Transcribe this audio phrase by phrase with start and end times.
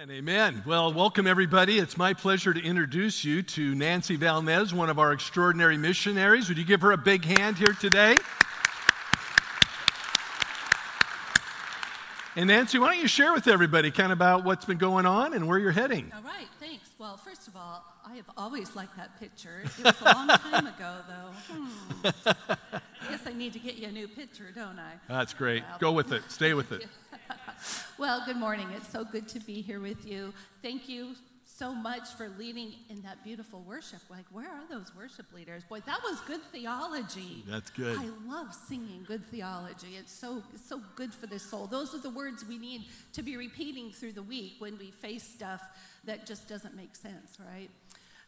[0.00, 0.62] And amen.
[0.64, 1.78] Well, welcome everybody.
[1.78, 6.48] It's my pleasure to introduce you to Nancy Valnez, one of our extraordinary missionaries.
[6.48, 8.16] Would you give her a big hand here today?
[12.36, 15.34] And Nancy, why don't you share with everybody kind of about what's been going on
[15.34, 16.12] and where you're heading?
[16.14, 16.88] All right, thanks.
[16.96, 19.62] Well, first of all, I have always liked that picture.
[19.64, 21.54] It was a long time ago, though.
[21.54, 22.08] Hmm.
[22.72, 24.92] I guess I need to get you a new picture, don't I?
[25.08, 25.64] That's great.
[25.64, 26.22] Well, Go with it.
[26.28, 26.86] Stay with it.
[27.98, 28.68] well, good morning.
[28.76, 30.32] It's so good to be here with you.
[30.62, 31.16] Thank you
[31.60, 34.00] so much for leading in that beautiful worship.
[34.08, 35.62] Like, where are those worship leaders?
[35.62, 37.44] Boy, that was good theology.
[37.46, 37.98] That's good.
[37.98, 39.96] I love singing good theology.
[39.98, 41.66] It's so it's so good for the soul.
[41.66, 45.22] Those are the words we need to be repeating through the week when we face
[45.22, 45.60] stuff
[46.04, 47.68] that just doesn't make sense, right?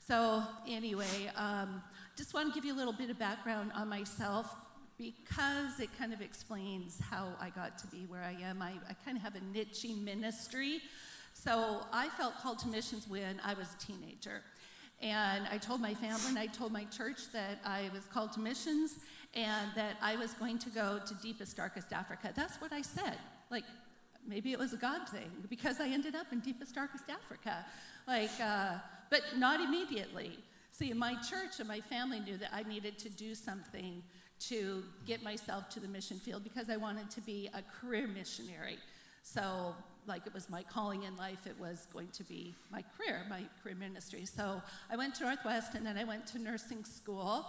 [0.07, 1.83] So, anyway, um,
[2.19, 4.55] just want to give you a little bit of background on myself
[4.99, 8.61] because it kind of explains how I got to be where I am.
[8.61, 10.83] I, I kind of have a niche ministry.
[11.35, 14.43] So I felt called to missions when I was a teenager.
[15.01, 18.41] And I told my family and I told my church that I was called to
[18.41, 18.99] missions
[19.35, 22.33] and that I was going to go to deepest, darkest Africa.
[22.37, 23.17] That's what I said.
[23.51, 23.65] Like,
[24.27, 27.65] maybe it was a God thing because I ended up in deepest, darkest Africa.
[28.07, 28.75] Like, uh,
[29.11, 30.39] but not immediately.
[30.71, 34.03] See, my church and my family knew that I needed to do something
[34.49, 38.79] to get myself to the mission field because I wanted to be a career missionary.
[39.23, 39.75] So
[40.07, 43.43] like it was my calling in life, it was going to be my career, my
[43.63, 44.25] career ministry.
[44.25, 47.47] So I went to Northwest and then I went to nursing school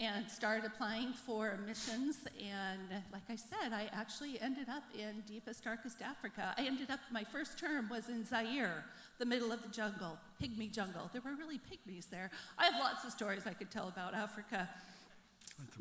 [0.00, 2.16] and started applying for missions.
[2.40, 6.52] And like I said, I actually ended up in deepest, darkest Africa.
[6.58, 8.84] I ended up, my first term was in Zaire,
[9.18, 11.10] the middle of the jungle, pygmy jungle.
[11.12, 12.30] There were really pygmies there.
[12.58, 14.68] I have lots of stories I could tell about Africa.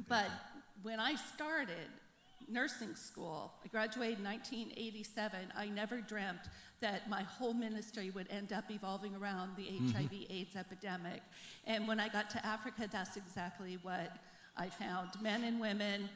[0.08, 0.30] But
[0.84, 1.90] when I started,
[2.50, 3.54] nursing school.
[3.64, 5.40] I graduated in 1987.
[5.56, 6.50] I never dreamt
[6.82, 9.92] that my whole ministry would end up evolving around the mm-hmm.
[9.92, 11.22] HIV AIDS epidemic.
[11.66, 14.18] And when I got to Africa, that's exactly what
[14.58, 16.10] I found men and women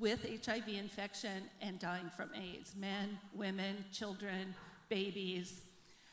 [0.00, 4.54] with HIV infection and dying from AIDS men, women, children,
[4.88, 5.60] babies.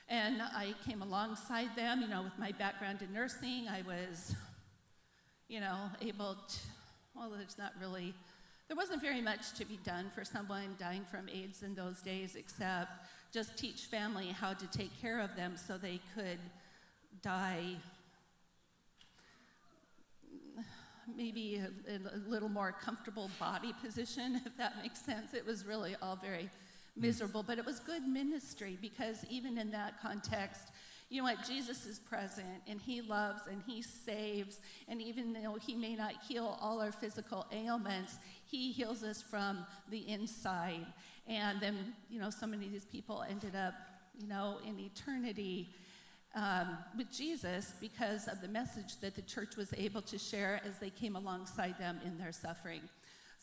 [0.10, 3.68] And I came alongside them, you know, with my background in nursing.
[3.70, 4.36] I was,
[5.48, 6.58] you know, able to,
[7.16, 8.14] well, there's not really
[8.72, 12.38] there wasn't very much to be done for someone dying from AIDS in those days
[12.38, 16.40] except just teach family how to take care of them so they could
[17.22, 17.76] die
[21.18, 25.34] maybe a, a, little more comfortable body position, if that makes sense.
[25.34, 26.50] It was really all very
[26.96, 27.02] hmm.
[27.02, 30.70] miserable, but it was good ministry because even in that context,
[31.10, 31.46] you know what?
[31.46, 34.62] Jesus is present and he loves and he saves.
[34.88, 38.16] And even though he may not heal all our physical ailments,
[38.52, 40.86] he heals us from the inside.
[41.26, 43.74] And then, you know, so many of these people ended up,
[44.20, 45.70] you know, in eternity
[46.36, 50.78] um, with Jesus because of the message that the church was able to share as
[50.80, 52.82] they came alongside them in their suffering.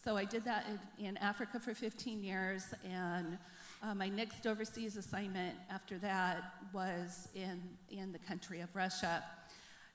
[0.05, 0.67] So I did that
[0.99, 3.39] in, in Africa for 15 years, and
[3.83, 9.25] uh, my next overseas assignment after that was in, in the country of Russia.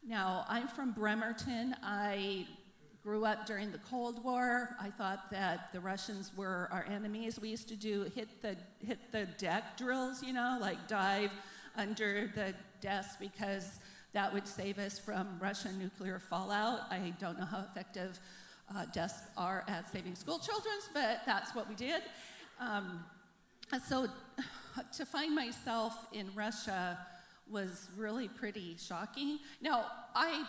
[0.05, 1.75] Now, I'm from Bremerton.
[1.81, 2.47] I
[3.03, 4.75] grew up during the Cold War.
[4.79, 7.37] I thought that the Russians were our enemies.
[7.37, 8.55] We used to do hit the,
[8.85, 11.31] hit the deck drills, you know, like dive
[11.75, 13.79] under the desk because
[14.13, 16.81] that would save us from Russian nuclear fallout.
[16.91, 18.19] I don't know how effective
[18.73, 22.03] uh, desks are at saving school children, but that's what we did.
[22.59, 23.03] Um,
[23.85, 24.07] so
[24.97, 26.97] to find myself in Russia
[27.49, 29.39] was really pretty shocking.
[29.61, 30.45] Now, I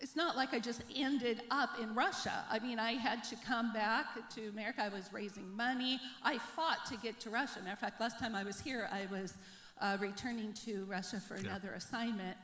[0.00, 2.44] it's not like I just ended up in Russia.
[2.50, 4.82] I mean, I had to come back to America.
[4.82, 6.00] I was raising money.
[6.22, 7.58] I fought to get to Russia.
[7.60, 9.34] Matter of fact, last time I was here, I was
[9.78, 12.36] uh, returning to Russia for another assignment.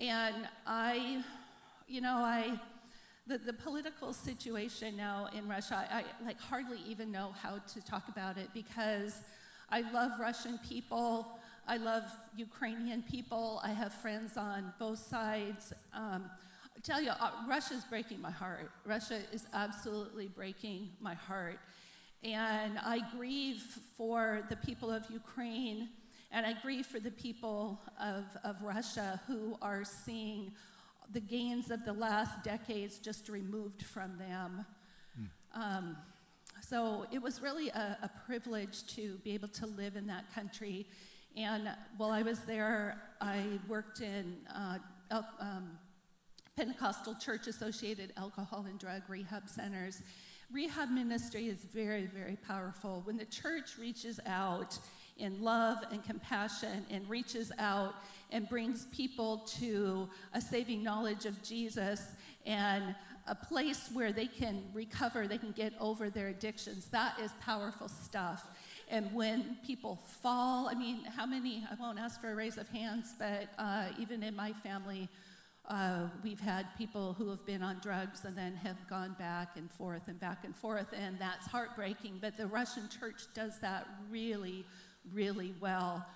[0.00, 1.22] And I,
[1.86, 2.58] you know, I,
[3.26, 7.84] the, the political situation now in Russia, I, I like hardly even know how to
[7.84, 9.20] talk about it because
[9.68, 11.38] I love Russian people.
[11.68, 12.04] I love
[12.36, 13.60] Ukrainian people.
[13.62, 15.74] I have friends on both sides.
[15.92, 16.30] Um,
[16.76, 18.70] I tell you, uh, Russia's breaking my heart.
[18.84, 21.58] Russia is absolutely breaking my heart.
[22.22, 23.62] And I grieve
[23.96, 25.88] for the people of Ukraine,
[26.32, 30.52] and I grieve for the people of, of Russia who are seeing
[31.12, 34.66] the gains of the last decades just removed from them.
[35.18, 35.28] Mm.
[35.58, 35.96] Um,
[36.60, 40.86] so it was really a, a, privilege to be able to live in that country.
[41.36, 44.78] And while I was there, I worked in uh,
[45.40, 45.78] um,
[46.56, 50.00] Pentecostal church associated alcohol and drug rehab centers.
[50.50, 53.02] Rehab ministry is very, very powerful.
[53.04, 54.78] When the church reaches out
[55.18, 57.96] in love and compassion and reaches out
[58.32, 62.00] and brings people to a saving knowledge of Jesus
[62.46, 62.94] and
[63.26, 66.86] a place where they can recover, they can get over their addictions.
[66.86, 68.48] That is powerful stuff.
[68.88, 72.66] And when people fall, I mean, how many, I won't ask for a raise of
[72.70, 75.10] hands, but uh, even in my family,
[75.68, 79.70] uh, we've had people who have been on drugs and then have gone back and
[79.70, 82.18] forth and back and forth, and that's heartbreaking.
[82.20, 84.64] But the Russian church does that really,
[85.12, 86.06] really well.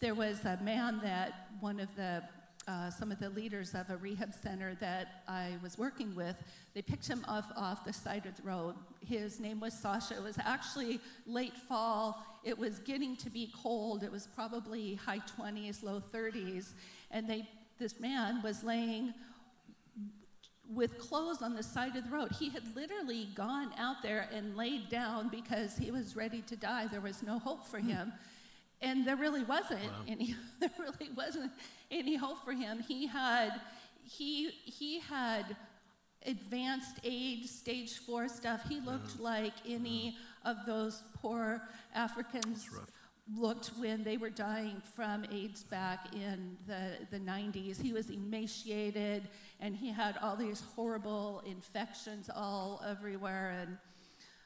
[0.00, 2.22] There was a man that one of the
[2.68, 6.34] uh, some of the leaders of a rehab center that I was working with,
[6.74, 8.74] they picked him off off the side of the road.
[9.06, 10.16] His name was Sasha.
[10.16, 12.26] It was actually late fall.
[12.42, 14.02] It was getting to be cold.
[14.02, 16.72] It was probably high 20s, low 30s,
[17.12, 17.46] and they
[17.78, 19.14] this man was laying
[20.68, 22.32] with clothes on the side of the road.
[22.32, 26.86] He had literally gone out there and laid down because he was ready to die.
[26.90, 27.88] There was no hope for hmm.
[27.88, 28.12] him.
[28.82, 30.04] And there really wasn't wow.
[30.06, 31.52] any there really wasn't
[31.90, 32.80] any hope for him.
[32.86, 33.60] He had
[34.02, 35.56] he he had
[36.26, 38.68] advanced age, stage four stuff.
[38.68, 39.24] He looked yeah.
[39.24, 41.62] like any of those poor
[41.94, 42.68] Africans
[43.34, 47.80] looked when they were dying from AIDS back in the, the 90s.
[47.80, 49.28] He was emaciated
[49.60, 53.58] and he had all these horrible infections all everywhere.
[53.60, 53.78] And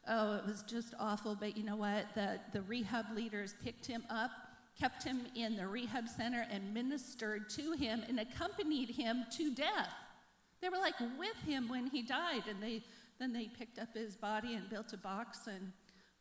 [0.09, 1.37] oh, it was just awful.
[1.39, 2.07] But you know what?
[2.15, 4.31] The, the rehab leaders picked him up,
[4.79, 9.91] kept him in the rehab center, and ministered to him and accompanied him to death.
[10.63, 12.45] They were like with him when he died.
[12.49, 12.83] And they,
[13.19, 15.73] then they picked up his body and built a box and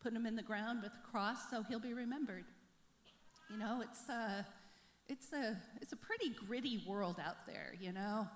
[0.02, 2.46] put him in the ground with a cross so he'll be remembered.
[3.50, 4.44] You know, it's a, uh,
[5.08, 8.28] it's a, it's a pretty gritty world out there, you know?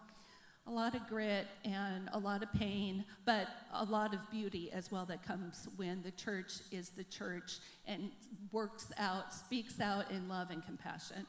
[0.66, 4.92] A lot of grit and a lot of pain, but a lot of beauty as
[4.92, 8.10] well that comes when the church is the church and
[8.52, 11.28] works out, speaks out in love and compassion.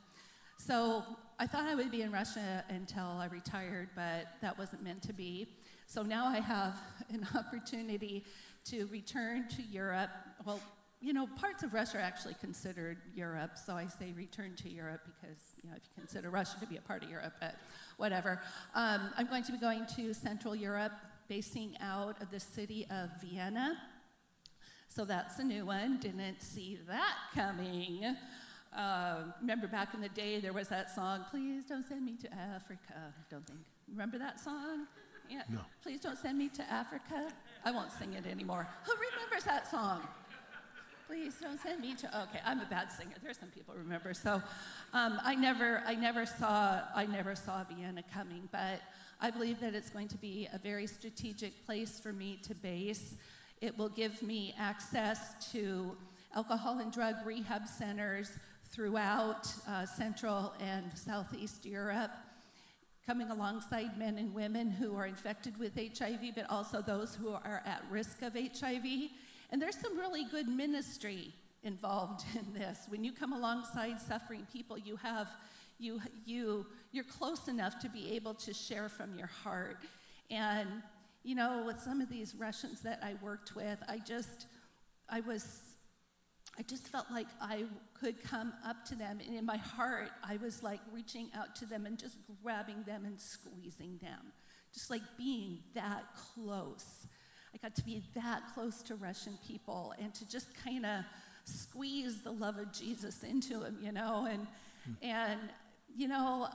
[0.56, 1.04] So
[1.38, 5.12] I thought I would be in Russia until I retired, but that wasn't meant to
[5.12, 5.48] be.
[5.86, 6.78] So now I have
[7.10, 8.24] an opportunity
[8.66, 10.10] to return to Europe.
[10.44, 10.60] Well,
[11.00, 15.02] you know, parts of Russia are actually considered Europe, so I say return to Europe
[15.04, 17.56] because, you know, if you consider Russia to be a part of Europe, but
[17.98, 18.40] whatever.
[18.74, 20.92] Um, I'm going to be going to Central Europe,
[21.28, 23.76] basing out of the city of Vienna.
[24.88, 25.98] So that's a new one.
[25.98, 28.16] Didn't see that coming.
[28.74, 32.32] Uh, remember back in the day, there was that song, Please Don't Send Me to
[32.32, 33.14] Africa.
[33.30, 33.60] Don't think.
[33.90, 34.86] Remember that song?
[35.28, 35.42] Yeah.
[35.48, 35.60] No.
[35.82, 37.28] Please don't send me to Africa.
[37.64, 38.68] I won't sing it anymore.
[38.84, 40.06] Who remembers that song?
[41.06, 42.22] Please don't send me to.
[42.22, 43.14] Okay, I'm a bad singer.
[43.22, 44.14] There's some people remember.
[44.14, 44.42] So,
[44.94, 48.48] um, I never, I never saw, I never saw Vienna coming.
[48.50, 48.80] But
[49.20, 53.16] I believe that it's going to be a very strategic place for me to base.
[53.60, 55.96] It will give me access to
[56.34, 58.32] alcohol and drug rehab centers
[58.70, 62.10] throughout uh, Central and Southeast Europe,
[63.06, 67.62] coming alongside men and women who are infected with HIV, but also those who are
[67.66, 69.10] at risk of HIV.
[69.50, 72.80] And there's some really good ministry involved in this.
[72.88, 75.28] When you come alongside suffering people, you have
[75.78, 79.78] you you you're close enough to be able to share from your heart.
[80.30, 80.68] And
[81.24, 84.46] you know, with some of these Russians that I worked with, I just
[85.08, 85.60] I was
[86.58, 87.64] I just felt like I
[87.94, 91.66] could come up to them, and in my heart, I was like reaching out to
[91.66, 94.32] them and just grabbing them and squeezing them,
[94.72, 97.06] just like being that close.
[97.52, 101.04] I got to be that close to Russian people and to just kind of
[101.44, 104.46] squeeze the love of Jesus into them, you know, and
[104.84, 104.92] hmm.
[105.02, 105.40] and
[105.96, 106.48] you know,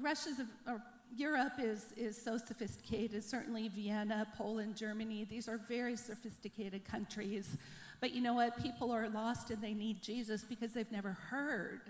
[0.00, 0.82] Russia's or
[1.14, 3.24] Europe is is so sophisticated.
[3.24, 7.56] Certainly, Vienna, Poland, Germany; these are very sophisticated countries.
[8.00, 8.62] But you know what?
[8.62, 11.80] People are lost and they need Jesus because they've never heard.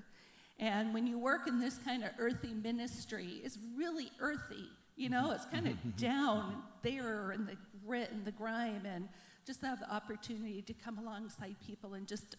[0.59, 4.69] And when you work in this kind of earthy ministry, it's really earthy.
[4.97, 9.09] You know, it's kind of down there in the grit and the grime, and
[9.47, 12.37] just have the opportunity to come alongside people and just,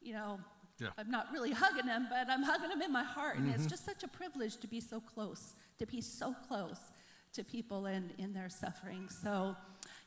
[0.00, 0.38] you know,
[0.80, 0.88] yeah.
[0.98, 3.36] I'm not really hugging them, but I'm hugging them in my heart.
[3.36, 3.54] And mm-hmm.
[3.54, 6.78] it's just such a privilege to be so close, to be so close
[7.32, 9.08] to people and in their suffering.
[9.08, 9.56] So,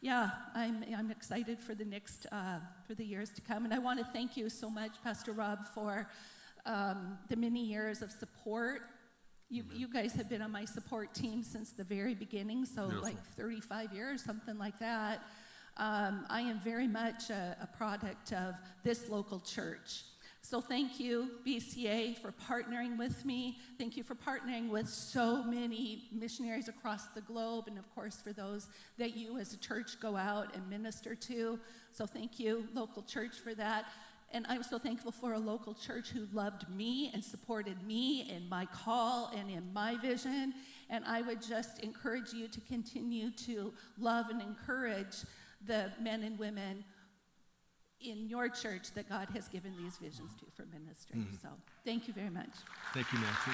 [0.01, 3.66] yeah, I'm, I'm excited for the next, uh, for the years to come.
[3.66, 6.10] And I want to thank you so much, Pastor Rob, for
[6.66, 8.82] um, the many years of support
[9.50, 13.04] you, you guys have been on my support team since the very beginning, so Beautiful.
[13.04, 15.24] like 35 years, something like that.
[15.77, 20.04] Um, I am very much a, a, product of this local church.
[20.50, 23.58] So thank you, BCA, for partnering with me.
[23.77, 28.32] Thank you for partnering with so many missionaries across the globe, and of course, for
[28.32, 31.60] those that you as a church go out and minister to.
[31.92, 33.88] So thank you, local church, for that.
[34.32, 38.48] and I'm so thankful for a local church who loved me and supported me in
[38.48, 40.54] my call and in my vision.
[40.89, 45.25] And I would just encourage you to continue to love and encourage
[45.66, 46.86] the men and women
[48.01, 51.20] in your church that God has given these visions to for ministry.
[51.20, 51.36] Mm-hmm.
[51.42, 51.50] So
[51.84, 52.50] thank you very much.
[52.94, 53.51] Thank you, Nancy.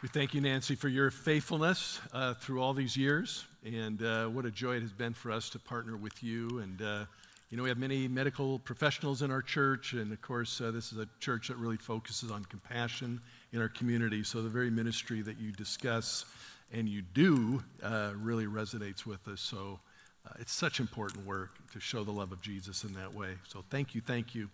[0.00, 3.44] We thank you, Nancy, for your faithfulness uh, through all these years.
[3.64, 6.60] And uh, what a joy it has been for us to partner with you.
[6.60, 7.04] And, uh,
[7.50, 9.94] you know, we have many medical professionals in our church.
[9.94, 13.20] And, of course, uh, this is a church that really focuses on compassion
[13.52, 14.22] in our community.
[14.22, 16.26] So the very ministry that you discuss
[16.72, 19.40] and you do uh, really resonates with us.
[19.40, 19.80] So
[20.26, 23.30] uh, it's such important work to show the love of Jesus in that way.
[23.46, 24.48] So thank you, thank you.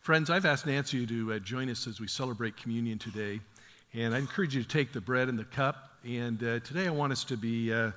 [0.00, 3.40] Friends, I've asked Nancy to join us as we celebrate communion today.
[3.94, 5.90] And I encourage you to take the bread and the cup.
[6.04, 7.92] And uh, today I want us to be uh,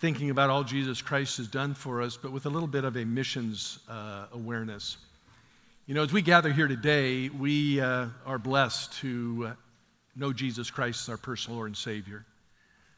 [0.00, 2.96] thinking about all Jesus Christ has done for us, but with a little bit of
[2.96, 4.98] a missions uh, awareness.
[5.86, 9.52] You know, as we gather here today, we uh, are blessed to uh,
[10.16, 12.24] know Jesus Christ as our personal Lord and Savior.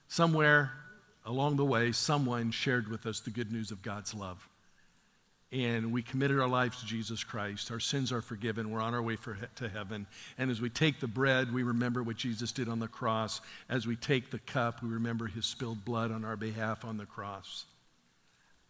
[0.09, 0.73] Somewhere
[1.25, 4.49] along the way, someone shared with us the good news of God's love
[5.51, 7.71] and we committed our lives to Jesus Christ.
[7.71, 8.71] Our sins are forgiven.
[8.71, 10.07] We're on our way for, to heaven.
[10.37, 13.41] And as we take the bread, we remember what Jesus did on the cross.
[13.69, 17.07] As we take the cup, we remember his spilled blood on our behalf on the
[17.07, 17.65] cross.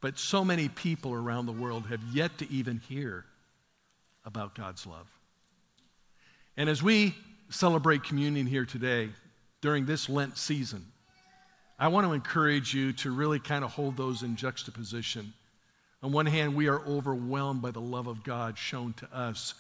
[0.01, 3.25] But so many people around the world have yet to even hear
[4.25, 5.11] about God's love.
[6.57, 7.17] And as we
[7.51, 9.09] celebrate communion here today,
[9.61, 10.87] during this Lent season,
[11.79, 15.33] I want to encourage you to really kind of hold those in juxtaposition
[16.03, 19.55] on one hand, we are overwhelmed by the love of God shown to us,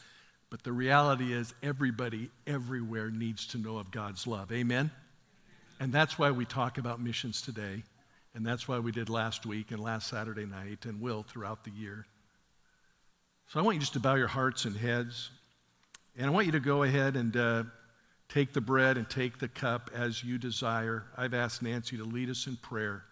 [0.51, 4.53] but the reality is everybody everywhere needs to know of God's love.
[4.53, 4.91] Amen?
[5.81, 7.83] And that's why we talk about missions today,
[8.35, 11.73] and that's why we did last week and last Saturday night and will throughout the
[11.73, 12.07] year.
[13.49, 15.31] So I want you just to bow your hearts and heads,
[16.17, 17.65] and I want you to go ahead and uh,
[18.29, 21.07] take the bread and take the cup as you desire.
[21.17, 23.05] I've asked Nancy to lead us in prayer.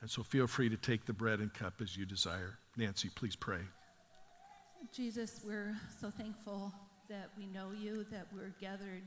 [0.00, 2.58] And so feel free to take the bread and cup as you desire.
[2.76, 3.60] Nancy, please pray.
[4.92, 6.72] Jesus, we're so thankful
[7.08, 9.02] that we know you, that we're gathered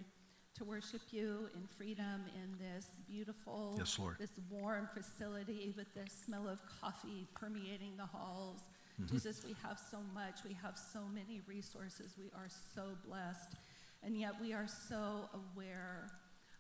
[0.56, 4.18] to worship you in freedom in this beautiful, yes, Lord.
[4.20, 8.62] this warm facility with the smell of coffee permeating the halls.
[9.02, 9.14] Mm-hmm.
[9.14, 10.44] Jesus, we have so much.
[10.46, 12.16] We have so many resources.
[12.18, 13.56] We are so blessed.
[14.04, 16.08] And yet we are so aware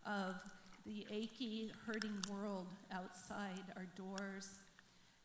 [0.05, 0.35] of
[0.85, 4.49] the achy, hurting world outside our doors.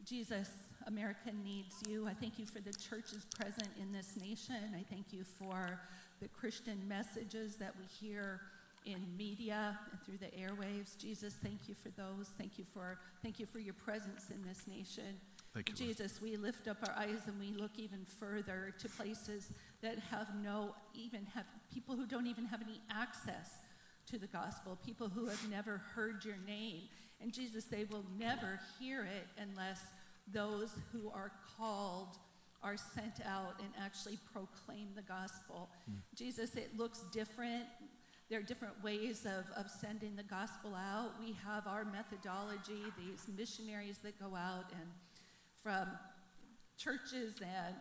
[0.05, 0.51] Jesus,
[0.87, 2.07] America needs you.
[2.07, 4.57] I thank you for the churches present in this nation.
[4.77, 5.81] I thank you for
[6.21, 8.41] the Christian messages that we hear
[8.85, 10.97] in media and through the airwaves.
[10.99, 12.29] Jesus, thank you for those.
[12.37, 15.19] Thank you for thank you for your presence in this nation.
[15.55, 19.53] Thank you, Jesus, we lift up our eyes and we look even further to places
[19.83, 23.51] that have no even have people who don't even have any access
[24.11, 26.83] to the gospel, people who have never heard your name.
[27.21, 29.81] And Jesus, they will never hear it unless
[30.33, 32.19] those who are called
[32.61, 35.69] are sent out and actually proclaim the gospel.
[35.89, 35.99] Mm.
[36.17, 37.65] Jesus, it looks different.
[38.29, 41.13] There are different ways of, of sending the gospel out.
[41.21, 44.89] We have our methodology, these missionaries that go out and
[45.65, 45.89] from
[46.77, 47.75] churches and,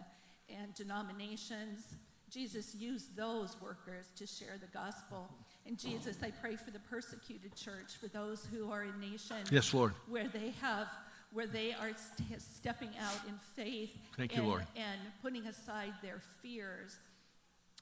[0.50, 1.96] and denominations.
[2.32, 5.30] Jesus used those workers to share the gospel.
[5.68, 9.74] And Jesus, I pray for the persecuted church, for those who are in nations yes,
[9.74, 9.94] Lord.
[10.08, 10.88] where they have
[11.32, 14.68] where they are st- stepping out in faith Thank and, you, Lord.
[14.76, 16.98] and putting aside their fears.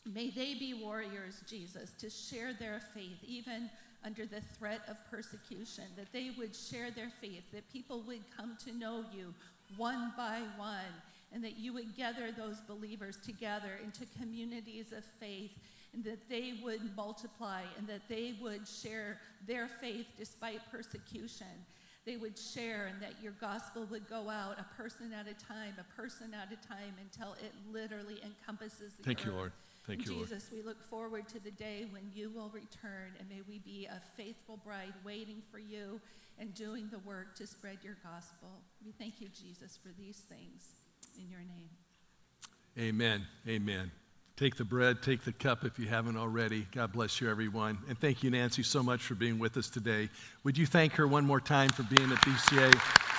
[0.05, 3.70] May they be warriors, Jesus, to share their faith, even
[4.05, 8.58] under the threat of persecution, that they would share their faith, that people would come
[8.65, 9.34] to know you
[9.78, 10.94] one by one,
[11.34, 15.51] and that you would gather those believers together into communities of faith
[15.94, 21.48] and that they would multiply and that they would share their faith despite persecution.
[22.06, 25.74] They would share and that your gospel would go out a person at a time,
[25.80, 29.25] a person at a time until it literally encompasses the Thank earth.
[29.25, 29.51] you, Lord.
[29.86, 30.63] Thank you, Jesus, Lord.
[30.63, 34.00] we look forward to the day when you will return, and may we be a
[34.16, 36.00] faithful bride waiting for you
[36.42, 38.50] and doing the work to spread your gospel.
[38.84, 40.74] We thank you, Jesus, for these things
[41.16, 41.70] in your name.
[42.80, 43.28] Amen.
[43.48, 43.92] Amen.
[44.38, 46.66] Take the bread, take the cup if you haven't already.
[46.72, 47.78] God bless you, everyone.
[47.88, 50.10] And thank you, Nancy, so much for being with us today.
[50.44, 53.11] Would you thank her one more time for being at BCA?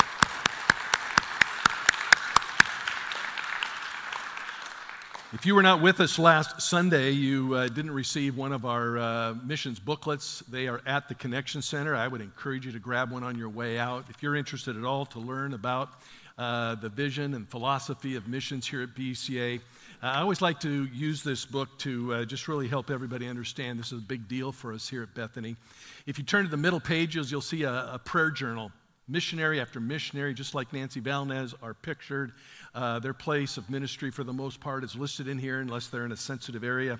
[5.34, 8.98] If you were not with us last Sunday, you uh, didn't receive one of our
[8.98, 10.40] uh, missions booklets.
[10.40, 11.96] They are at the Connection Center.
[11.96, 14.04] I would encourage you to grab one on your way out.
[14.10, 15.88] If you're interested at all to learn about
[16.36, 19.58] uh, the vision and philosophy of missions here at BCA.
[20.02, 23.78] Uh, I always like to use this book to uh, just really help everybody understand
[23.78, 25.56] this is a big deal for us here at Bethany.
[26.04, 28.70] If you turn to the middle pages, you'll see a, a prayer journal.
[29.08, 32.32] Missionary after missionary, just like Nancy Valnez, are pictured.
[32.74, 36.06] Uh, their place of ministry, for the most part, is listed in here unless they're
[36.06, 36.98] in a sensitive area.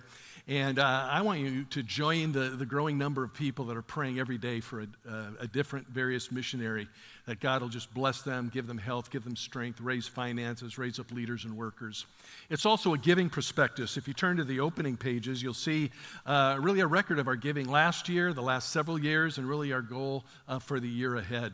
[0.49, 3.83] And uh, I want you to join the, the growing number of people that are
[3.83, 6.89] praying every day for a, uh, a different, various missionary,
[7.27, 10.99] that God will just bless them, give them health, give them strength, raise finances, raise
[10.99, 12.07] up leaders and workers.
[12.51, 13.97] It's also a giving prospectus.
[13.97, 15.91] If you turn to the opening pages, you'll see
[16.27, 19.73] uh, really a record of our giving last year, the last several years, and really
[19.73, 21.53] our goal uh, for the year ahead.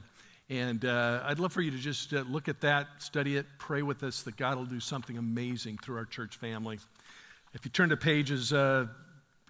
[0.50, 3.82] And uh, I'd love for you to just uh, look at that, study it, pray
[3.82, 6.78] with us that God will do something amazing through our church family.
[7.52, 8.86] If you turn to pages uh,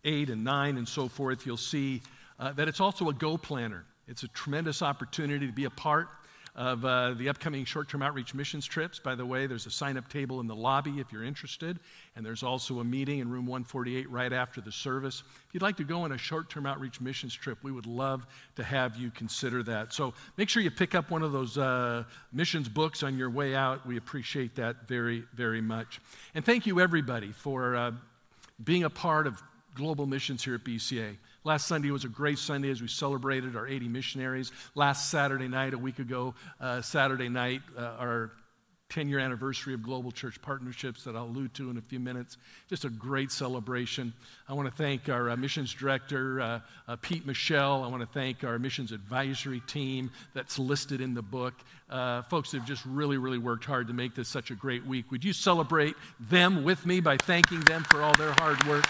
[0.05, 2.03] 8 and 9 and so forth, you'll see
[2.41, 3.85] uh, that it's also a go planner.
[4.09, 6.09] It's a tremendous opportunity to be a part
[6.55, 8.99] of uh, the upcoming short term outreach missions trips.
[8.99, 11.79] By the way, there's a sign up table in the lobby if you're interested,
[12.17, 15.23] and there's also a meeting in room 148 right after the service.
[15.49, 18.27] If you'd like to go on a short term outreach missions trip, we would love
[18.57, 19.93] to have you consider that.
[19.93, 23.55] So make sure you pick up one of those uh, missions books on your way
[23.55, 23.87] out.
[23.87, 26.01] We appreciate that very, very much.
[26.35, 27.93] And thank you, everybody, for uh,
[28.65, 29.43] being a part of
[29.75, 31.17] global missions here at BCA.
[31.45, 34.53] Last Sunday was a great Sunday as we celebrated our 80 missionaries.
[34.75, 38.33] Last Saturday night, a week ago, uh, Saturday night, uh, our
[38.91, 42.39] 10 year anniversary of Global Church Partnerships that I'll allude to in a few minutes.
[42.69, 44.15] Just a great celebration.
[44.49, 47.85] I want to thank our uh, missions director, uh, uh, Pete Michelle.
[47.85, 51.55] I want to thank our missions advisory team that's listed in the book.
[51.91, 55.11] Uh, folks have just really, really worked hard to make this such a great week.
[55.11, 58.87] Would you celebrate them with me by thanking them for all their hard work?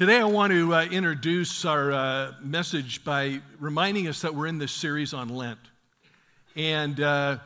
[0.00, 4.56] Today, I want to uh, introduce our uh, message by reminding us that we're in
[4.56, 5.58] this series on Lent.
[6.56, 7.36] And, uh,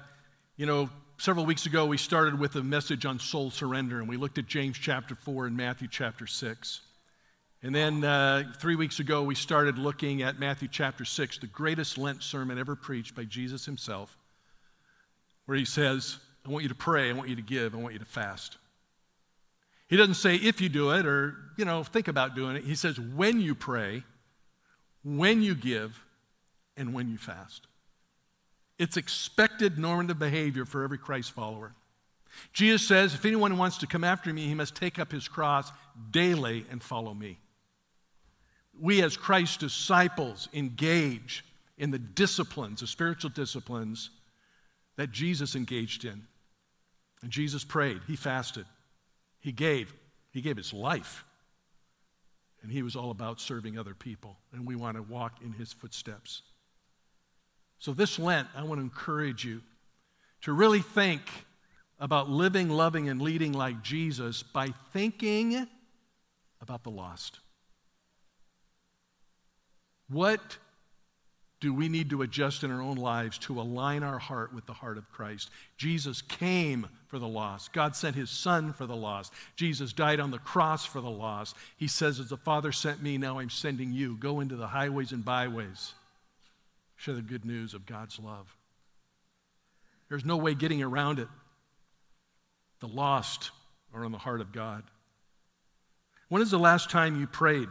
[0.56, 4.16] you know, several weeks ago, we started with a message on soul surrender, and we
[4.16, 6.80] looked at James chapter 4 and Matthew chapter 6.
[7.64, 11.98] And then uh, three weeks ago, we started looking at Matthew chapter 6, the greatest
[11.98, 14.16] Lent sermon ever preached by Jesus himself,
[15.46, 17.94] where he says, I want you to pray, I want you to give, I want
[17.94, 18.58] you to fast.
[19.94, 22.64] He doesn't say if you do it or, you know, think about doing it.
[22.64, 24.02] He says when you pray,
[25.04, 26.04] when you give,
[26.76, 27.68] and when you fast.
[28.76, 31.76] It's expected normative behavior for every Christ follower.
[32.52, 35.70] Jesus says, if anyone wants to come after me, he must take up his cross
[36.10, 37.38] daily and follow me.
[38.76, 41.44] We, as Christ's disciples, engage
[41.78, 44.10] in the disciplines, the spiritual disciplines
[44.96, 46.26] that Jesus engaged in.
[47.22, 48.66] And Jesus prayed, he fasted.
[49.44, 49.92] He gave.
[50.30, 51.22] He gave his life.
[52.62, 54.38] And he was all about serving other people.
[54.54, 56.40] And we want to walk in his footsteps.
[57.78, 59.60] So, this Lent, I want to encourage you
[60.40, 61.20] to really think
[62.00, 65.68] about living, loving, and leading like Jesus by thinking
[66.62, 67.40] about the lost.
[70.08, 70.56] What
[71.64, 74.74] do we need to adjust in our own lives to align our heart with the
[74.74, 75.48] heart of Christ?
[75.78, 77.72] Jesus came for the lost.
[77.72, 79.32] God sent his son for the lost.
[79.56, 81.56] Jesus died on the cross for the lost.
[81.78, 84.18] He says, As the Father sent me, now I'm sending you.
[84.18, 85.94] Go into the highways and byways.
[86.96, 88.54] Share the good news of God's love.
[90.10, 91.28] There's no way getting around it.
[92.80, 93.52] The lost
[93.94, 94.82] are on the heart of God.
[96.28, 97.70] When is the last time you prayed?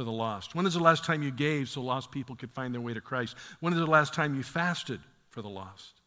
[0.00, 0.54] For the lost?
[0.54, 3.02] When is the last time you gave so lost people could find their way to
[3.02, 3.36] Christ?
[3.60, 6.00] When is the last time you fasted for the lost?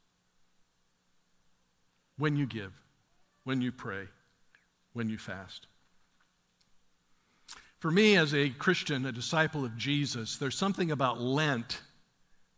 [2.17, 2.73] When you give,
[3.43, 4.05] when you pray,
[4.93, 5.67] when you fast.
[7.77, 11.79] For me, as a Christian, a disciple of Jesus, there's something about Lent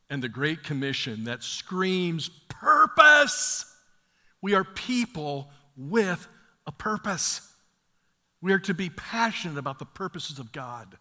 [0.09, 3.75] and the Great Commission that screams purpose.
[4.41, 6.29] We are people with
[6.65, 7.41] a purpose.
[8.39, 10.97] We are to be passionate about the purposes of God.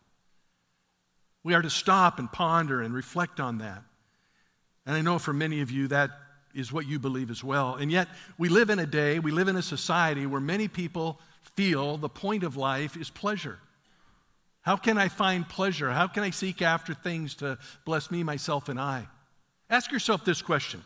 [1.44, 3.82] We are to stop and ponder and reflect on that.
[4.86, 6.10] And I know for many of you that
[6.54, 7.74] is what you believe as well.
[7.74, 11.20] And yet, we live in a day, we live in a society where many people
[11.56, 13.58] feel the point of life is pleasure.
[14.62, 15.90] How can I find pleasure?
[15.90, 19.06] How can I seek after things to bless me, myself, and I?
[19.68, 20.82] Ask yourself this question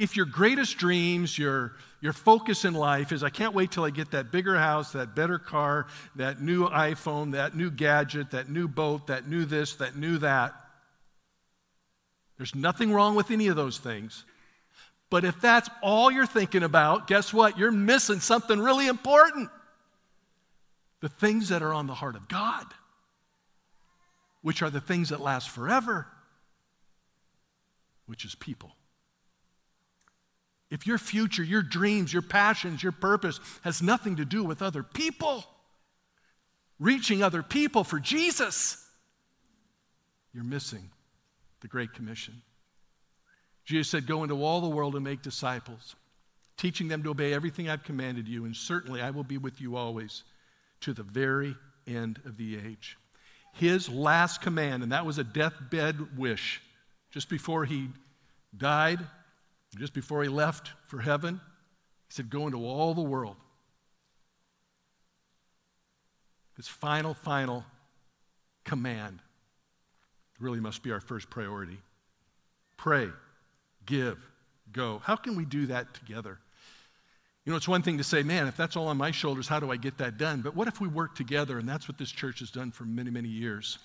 [0.00, 3.90] if your greatest dreams, your, your focus in life is, I can't wait till I
[3.90, 5.86] get that bigger house, that better car,
[6.16, 10.54] that new iPhone, that new gadget, that new boat, that new this, that new that.
[12.38, 14.24] There's nothing wrong with any of those things.
[15.10, 17.58] But if that's all you're thinking about, guess what?
[17.58, 19.50] You're missing something really important
[21.00, 22.66] the things that are on the heart of God.
[24.42, 26.06] which are the things that last forever,
[28.06, 28.72] which is people.
[30.70, 34.82] If your future, your dreams, your passions, your purpose has nothing to do with other
[34.82, 35.44] people,
[36.78, 38.86] reaching other people for Jesus,
[40.32, 40.90] you're missing
[41.60, 42.42] the Great Commission.
[43.64, 45.96] Jesus said, Go into all the world and make disciples,
[46.56, 49.76] teaching them to obey everything I've commanded you, and certainly I will be with you
[49.76, 50.22] always
[50.82, 51.56] to the very
[51.86, 52.96] end of the age.
[53.54, 56.62] His last command, and that was a deathbed wish,
[57.10, 57.88] just before he
[58.56, 59.00] died,
[59.78, 61.40] just before he left for heaven,
[62.08, 63.36] he said, Go into all the world.
[66.56, 67.64] His final, final
[68.64, 69.20] command
[70.38, 71.78] really must be our first priority.
[72.76, 73.08] Pray,
[73.86, 74.18] give,
[74.72, 75.00] go.
[75.04, 76.38] How can we do that together?
[77.44, 79.60] You know, it's one thing to say, man, if that's all on my shoulders, how
[79.60, 80.42] do I get that done?
[80.42, 81.58] But what if we work together?
[81.58, 83.78] And that's what this church has done for many, many years.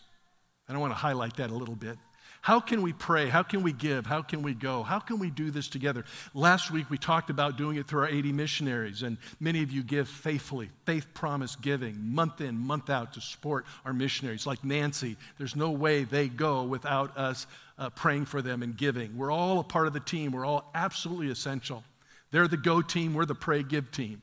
[0.68, 1.98] And I want to highlight that a little bit.
[2.46, 3.28] How can we pray?
[3.28, 4.06] How can we give?
[4.06, 4.84] How can we go?
[4.84, 6.06] How can we do this together?
[6.36, 9.82] Last week we talked about doing it through our 80 missionaries, and many of you
[9.82, 14.46] give faithfully, faith promise giving, month in, month out to support our missionaries.
[14.46, 17.48] Like Nancy, there's no way they go without us
[17.80, 19.18] uh, praying for them and giving.
[19.18, 21.84] We're all a part of the team, we're all absolutely essential.
[22.30, 24.22] They're the go team, we're the pray give team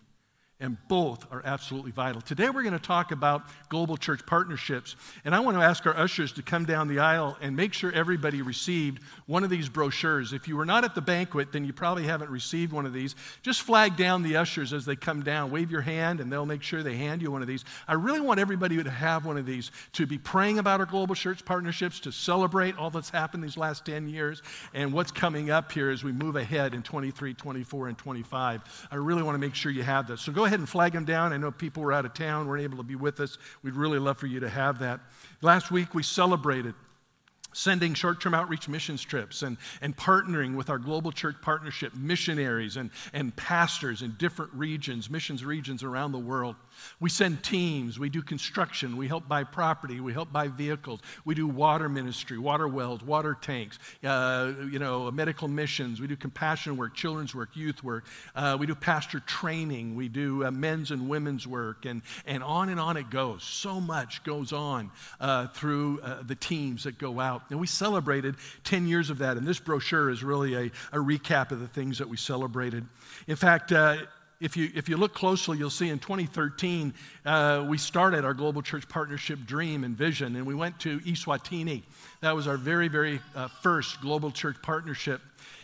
[0.63, 2.21] and both are absolutely vital.
[2.21, 4.95] Today we're going to talk about global church partnerships,
[5.25, 7.91] and I want to ask our ushers to come down the aisle and make sure
[7.93, 10.33] everybody received one of these brochures.
[10.33, 13.17] If you were not at the banquet, then you probably haven't received one of these.
[13.43, 15.51] Just flag down the ushers as they come down.
[15.51, 17.65] Wave your hand, and they'll make sure they hand you one of these.
[17.89, 21.17] I really want everybody to have one of these, to be praying about our global
[21.17, 24.43] church partnerships, to celebrate all that's happened these last 10 years,
[24.75, 28.89] and what's coming up here as we move ahead in 23, 24, and 25.
[28.93, 30.21] I really want to make sure you have this.
[30.21, 31.33] So go ahead ahead and flag them down.
[31.33, 33.39] I know people were out of town, weren't able to be with us.
[33.63, 35.01] We'd really love for you to have that.
[35.41, 36.75] Last week we celebrated
[37.55, 42.77] sending short term outreach missions trips and, and partnering with our global church partnership missionaries
[42.77, 46.57] and, and pastors in different regions, missions regions around the world.
[47.01, 51.35] We send teams, we do construction, we help buy property, we help buy vehicles, we
[51.35, 56.77] do water ministry, water wells, water tanks, uh, you know, medical missions, we do compassion
[56.77, 61.09] work, children's work, youth work, uh, we do pastor training, we do uh, men's and
[61.09, 63.43] women's work, and, and on and on it goes.
[63.43, 64.91] So much goes on
[65.21, 67.43] uh, through uh, the teams that go out.
[67.51, 71.51] And we celebrated 10 years of that, and this brochure is really a, a recap
[71.51, 72.87] of the things that we celebrated.
[73.27, 73.99] In fact, uh,
[74.43, 76.93] if you, if you look closely, you'll see in 2013,
[77.25, 81.83] uh, we started our Global Church Partnership Dream and Vision, and we went to Eswatini.
[82.23, 85.21] That was our very, very uh, first Global Church Partnership.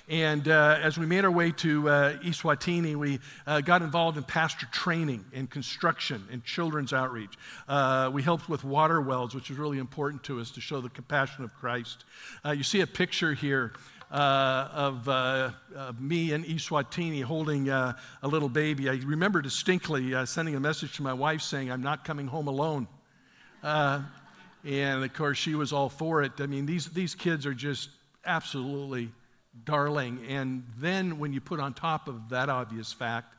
[0.09, 4.23] And uh, as we made our way to uh, Eswatini, we uh, got involved in
[4.23, 7.37] pastor training and construction and children's outreach.
[7.69, 10.89] Uh, we helped with water wells, which was really important to us to show the
[10.89, 12.05] compassion of Christ.
[12.45, 13.73] Uh, you see a picture here
[14.11, 18.89] of, uh, of, me in Eswatini holding uh, a little baby.
[18.89, 22.49] I remember distinctly uh, sending a message to my wife saying, I'm not coming home
[22.49, 22.89] alone.
[23.63, 24.03] Uh,
[24.65, 26.33] and of course, she was all for it.
[26.39, 27.91] I mean, these, these kids are just
[28.25, 29.11] absolutely
[29.65, 30.21] darling.
[30.29, 33.35] And then when you put on top of that obvious fact,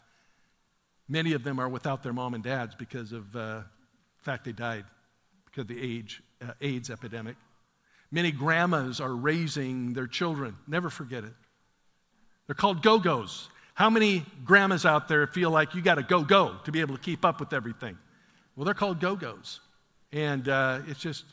[1.08, 3.66] many of them are without their mom and dads because of uh, the
[4.22, 4.86] fact they died
[5.46, 6.22] because of the age,
[6.62, 7.36] AIDS epidemic.
[8.12, 10.56] Many grandmas are raising their children.
[10.68, 11.34] Never forget it.
[12.48, 13.50] They're called go go's.
[13.76, 16.96] How many grandmas out there feel like you got to go go to be able
[16.96, 17.98] to keep up with everything?
[18.56, 19.60] Well, they're called go go's.
[20.12, 21.24] And uh, it's just,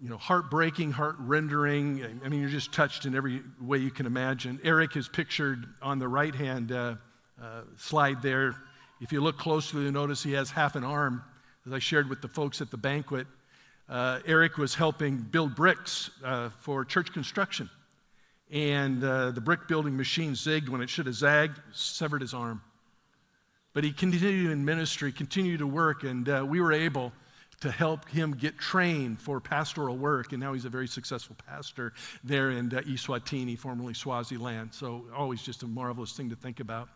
[0.00, 2.04] you know, heartbreaking, heart rendering.
[2.22, 4.60] I mean, you're just touched in every way you can imagine.
[4.62, 6.96] Eric is pictured on the right hand uh,
[7.42, 8.54] uh, slide there.
[9.00, 11.24] If you look closely, you'll notice he has half an arm,
[11.66, 13.26] as I shared with the folks at the banquet.
[13.88, 17.68] Uh, Eric was helping build bricks uh, for church construction.
[18.50, 22.60] And uh, the brick building machine zigged when it should have zagged, severed his arm.
[23.72, 27.12] But he continued in ministry, continued to work, and uh, we were able
[27.60, 30.32] to help him get trained for pastoral work.
[30.32, 34.74] And now he's a very successful pastor there in uh, Eswatini, formerly Swaziland.
[34.74, 36.88] So, always just a marvelous thing to think about.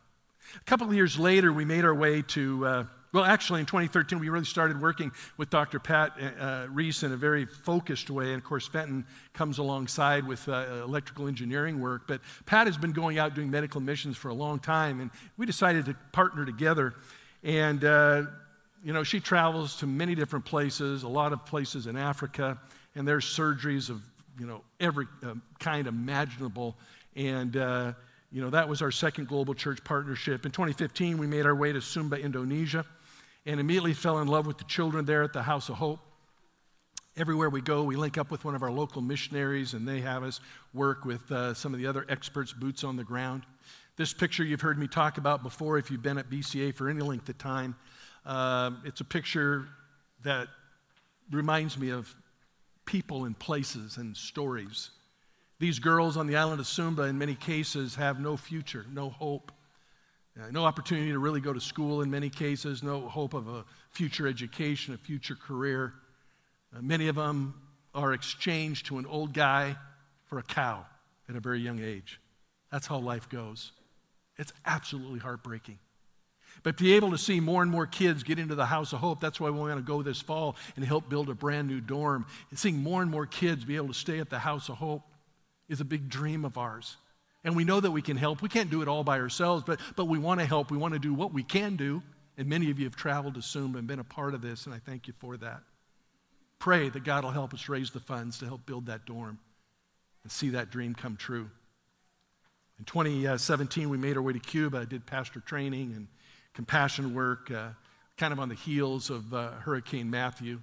[0.55, 2.85] A couple of years later, we made our way to uh,
[3.17, 5.79] well, actually, in 2013, we really started working with Dr.
[5.79, 8.27] Pat uh, uh, Reese in a very focused way.
[8.27, 12.03] And of course, Fenton comes alongside with uh, electrical engineering work.
[12.07, 15.01] But Pat has been going out doing medical missions for a long time.
[15.01, 16.93] And we decided to partner together.
[17.43, 18.25] And, uh,
[18.85, 22.59] you know, she travels to many different places, a lot of places in Africa.
[22.97, 24.03] And there's surgeries of,
[24.39, 26.77] you know, every uh, kind imaginable.
[27.15, 27.95] And, uh,
[28.31, 30.45] you know, that was our second global church partnership.
[30.45, 32.85] In 2015, we made our way to Sumba, Indonesia
[33.47, 36.01] and immediately fell in love with the children there at the House of Hope.
[37.17, 40.25] Everywhere we go, we link up with one of our local missionaries, and they have
[40.25, 40.41] us
[40.75, 43.45] work with uh, some of the other experts, boots on the ground.
[43.97, 47.01] This picture you've heard me talk about before if you've been at BCA for any
[47.01, 47.77] length of time.
[48.27, 49.69] Uh, it's a picture
[50.25, 50.49] that
[51.31, 52.15] reminds me of
[52.85, 54.91] people and places and stories.
[55.59, 59.53] These girls on the island of Sumba, in many cases, have no future, no hope,
[60.51, 64.27] no opportunity to really go to school in many cases, no hope of a future
[64.27, 65.95] education, a future career.
[66.77, 67.55] Uh, many of them
[67.95, 69.77] are exchanged to an old guy
[70.27, 70.85] for a cow
[71.29, 72.21] at a very young age.
[72.71, 73.73] That's how life goes.
[74.37, 75.79] It's absolutely heartbreaking.
[76.63, 79.01] But to be able to see more and more kids get into the House of
[79.01, 81.81] Hope, that's why we want to go this fall and help build a brand new
[81.81, 82.27] dorm.
[82.51, 85.03] And seeing more and more kids be able to stay at the House of Hope
[85.69, 86.97] is a big dream of ours.
[87.47, 88.43] And we know that we can help.
[88.43, 90.73] We can't do it all by ourselves, but, but we want to help.
[90.73, 92.03] We want to do what we can do.
[92.37, 94.75] And many of you have traveled to Sumba and been a part of this, and
[94.75, 95.63] I thank you for that.
[96.59, 99.39] Pray that God will help us raise the funds to help build that dorm
[100.25, 101.49] and see that dream come true.
[102.81, 106.09] In 2017, we made our way to Cuba, did pastor training and
[106.53, 107.69] compassion work, uh,
[108.17, 110.61] kind of on the heels of uh, Hurricane Matthew.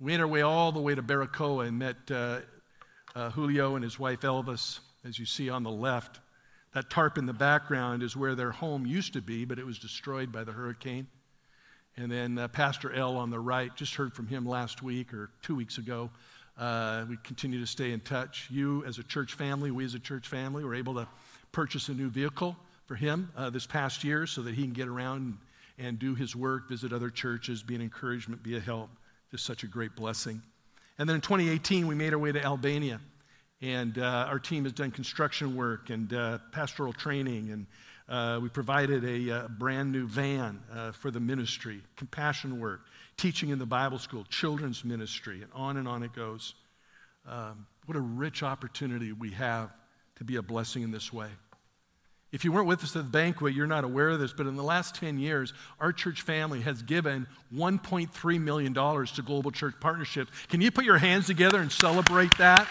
[0.00, 2.40] We made our way all the way to Baracoa and met uh,
[3.14, 6.20] uh, Julio and his wife Elvis, as you see on the left.
[6.74, 9.78] That tarp in the background is where their home used to be, but it was
[9.78, 11.08] destroyed by the hurricane.
[11.96, 15.30] And then uh, Pastor L on the right, just heard from him last week or
[15.42, 16.10] two weeks ago.
[16.56, 18.46] Uh, we continue to stay in touch.
[18.50, 21.08] You, as a church family, we as a church family, were able to
[21.52, 24.86] purchase a new vehicle for him uh, this past year so that he can get
[24.86, 25.16] around
[25.78, 28.90] and, and do his work, visit other churches, be an encouragement, be a help.
[29.30, 30.42] Just such a great blessing.
[30.98, 33.00] And then in 2018, we made our way to Albania.
[33.62, 37.50] And uh, our team has done construction work and uh, pastoral training.
[37.50, 37.66] And
[38.08, 42.80] uh, we provided a uh, brand new van uh, for the ministry, compassion work,
[43.16, 46.54] teaching in the Bible school, children's ministry, and on and on it goes.
[47.28, 49.70] Um, what a rich opportunity we have
[50.16, 51.28] to be a blessing in this way.
[52.32, 54.54] If you weren't with us at the banquet, you're not aware of this, but in
[54.54, 60.28] the last 10 years, our church family has given $1.3 million to Global Church Partnership.
[60.48, 62.68] Can you put your hands together and celebrate that?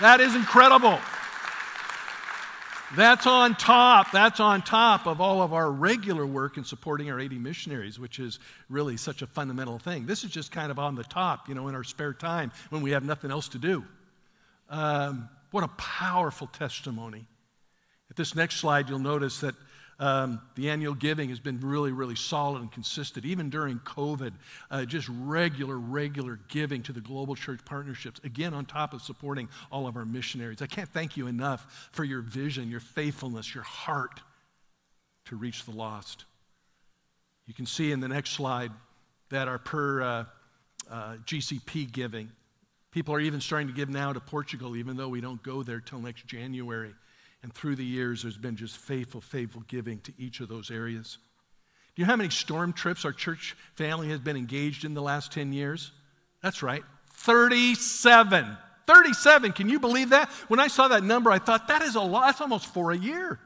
[0.00, 0.98] That is incredible.
[2.96, 4.12] That's on top.
[4.12, 8.18] That's on top of all of our regular work in supporting our 80 missionaries, which
[8.18, 8.38] is
[8.70, 10.06] really such a fundamental thing.
[10.06, 12.80] This is just kind of on the top, you know, in our spare time when
[12.80, 13.84] we have nothing else to do.
[14.70, 17.26] Um, what a powerful testimony
[18.10, 19.54] at this next slide, you'll notice that
[20.00, 24.32] um, the annual giving has been really, really solid and consistent, even during COVID.
[24.70, 29.48] Uh, just regular, regular giving to the global church partnerships, again, on top of supporting
[29.72, 30.62] all of our missionaries.
[30.62, 34.20] I can't thank you enough for your vision, your faithfulness, your heart
[35.26, 36.24] to reach the lost.
[37.46, 38.70] You can see in the next slide
[39.30, 40.24] that our per uh,
[40.88, 42.30] uh, GCP giving,
[42.92, 45.80] people are even starting to give now to Portugal, even though we don't go there
[45.80, 46.94] till next January.
[47.42, 51.18] And through the years, there's been just faithful, faithful giving to each of those areas.
[51.94, 55.02] Do you know how many storm trips our church family has been engaged in the
[55.02, 55.92] last 10 years?
[56.42, 58.56] That's right, 37.
[58.86, 59.52] 37.
[59.52, 60.30] Can you believe that?
[60.48, 62.26] When I saw that number, I thought that is a lot.
[62.26, 63.38] That's almost for a year.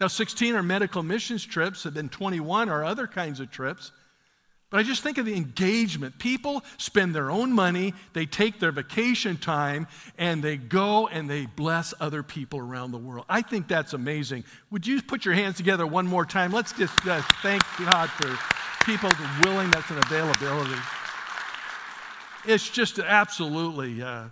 [0.00, 3.92] Now, 16 are medical missions trips, and then 21 are other kinds of trips.
[4.70, 6.18] But I just think of the engagement.
[6.20, 11.46] People spend their own money, they take their vacation time, and they go and they
[11.46, 13.24] bless other people around the world.
[13.28, 14.44] I think that's amazing.
[14.70, 16.52] Would you put your hands together one more time?
[16.52, 18.38] Let's just uh, thank God for
[18.84, 19.12] people's
[19.44, 20.80] willingness and availability.
[22.44, 24.26] It's just absolutely uh,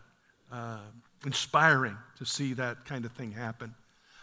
[0.52, 0.78] uh,
[1.26, 3.74] inspiring to see that kind of thing happen.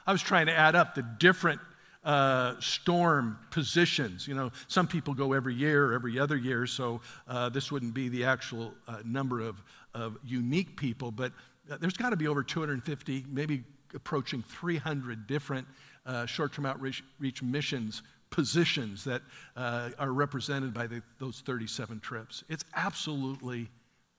[0.08, 1.60] I was trying to add up the different
[2.06, 4.28] uh, storm positions.
[4.28, 7.94] You know, some people go every year or every other year, so uh, this wouldn't
[7.94, 9.62] be the actual uh, number of,
[9.94, 11.34] of unique people, but
[11.70, 13.64] uh, there's got to be over 250, maybe
[13.94, 15.68] approaching 300 different
[16.06, 17.04] uh, short term outreach
[17.42, 19.22] missions positions that
[19.56, 22.44] uh, are represented by the, those 37 trips.
[22.50, 23.70] It's absolutely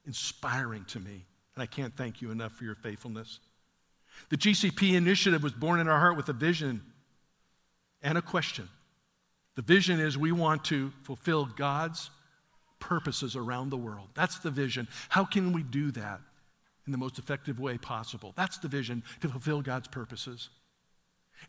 [0.06, 3.40] inspiring to me, and I can't thank you enough for your faithfulness.
[4.30, 6.80] The GCP initiative was born in our heart with a vision
[8.06, 8.68] and a question.
[9.56, 12.08] The vision is we want to fulfill God's
[12.78, 14.10] purposes around the world.
[14.14, 14.86] That's the vision.
[15.08, 16.20] How can we do that
[16.86, 18.32] in the most effective way possible?
[18.36, 20.50] That's the vision to fulfill God's purposes.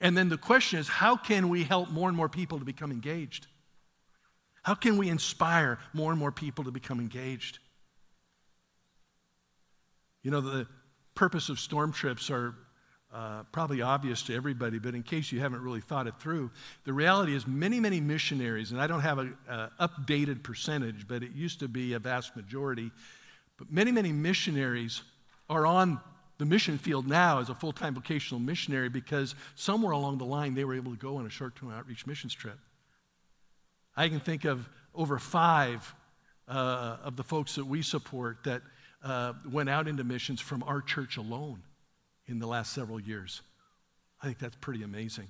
[0.02, 2.91] And then the question is how can we help more and more people to become
[2.91, 3.46] engaged?
[4.63, 7.60] How can we inspire more and more people to become engaged?
[10.24, 10.65] You know, the
[11.13, 12.56] purpose of storm trips are
[13.17, 16.51] uh, probably obvious to everybody, but in case you haven't really thought it through,
[16.84, 19.36] the reality is many, many missionaries, and I don't have an
[19.80, 22.91] updated percentage, but it used to be a vast majority,
[23.58, 25.01] but many, many missionaries
[25.49, 25.99] are on
[26.38, 30.53] the mission field now as a full time vocational missionary because somewhere along the line
[30.53, 32.60] they were able to go on a short term outreach missions trip.
[33.95, 35.91] I can think of over five
[36.47, 38.62] uh, of the folks that we support that
[39.03, 41.63] uh, went out into missions from our church alone
[42.28, 43.42] in the last several years.
[44.22, 45.28] I think that's pretty amazing.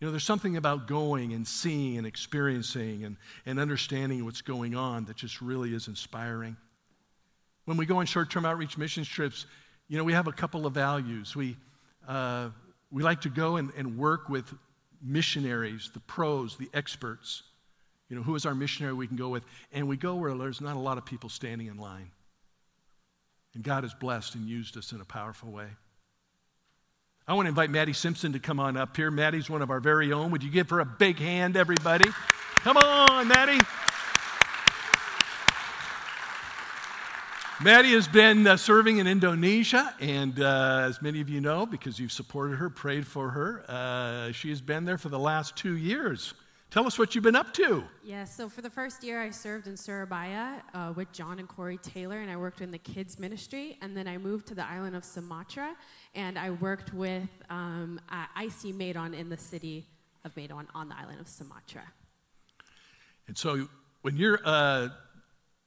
[0.00, 4.76] You know, there's something about going and seeing and experiencing and, and understanding what's going
[4.76, 6.56] on that just really is inspiring.
[7.64, 9.46] When we go on short term outreach missions trips,
[9.88, 11.34] you know, we have a couple of values.
[11.34, 11.56] We,
[12.06, 12.50] uh,
[12.90, 14.52] we like to go and, and work with
[15.02, 17.42] missionaries, the pros, the experts.
[18.08, 19.44] You know, who is our missionary we can go with?
[19.72, 22.10] And we go where there's not a lot of people standing in line.
[23.58, 25.66] And God has blessed and used us in a powerful way.
[27.26, 29.10] I want to invite Maddie Simpson to come on up here.
[29.10, 30.30] Maddie's one of our very own.
[30.30, 32.08] Would you give her a big hand, everybody?
[32.58, 33.58] Come on, Maddie.
[37.60, 41.98] Maddie has been uh, serving in Indonesia, and uh, as many of you know, because
[41.98, 45.76] you've supported her, prayed for her, uh, she has been there for the last two
[45.76, 46.32] years.
[46.70, 47.82] Tell us what you've been up to.
[48.04, 51.78] Yeah, so for the first year, I served in Surabaya uh, with John and Corey
[51.78, 53.78] Taylor, and I worked in the kids' ministry.
[53.80, 55.74] And then I moved to the island of Sumatra,
[56.14, 57.98] and I worked with um,
[58.38, 59.86] IC Medan in the city
[60.26, 61.84] of Medan on the island of Sumatra.
[63.28, 63.66] And so
[64.02, 64.88] when you're uh,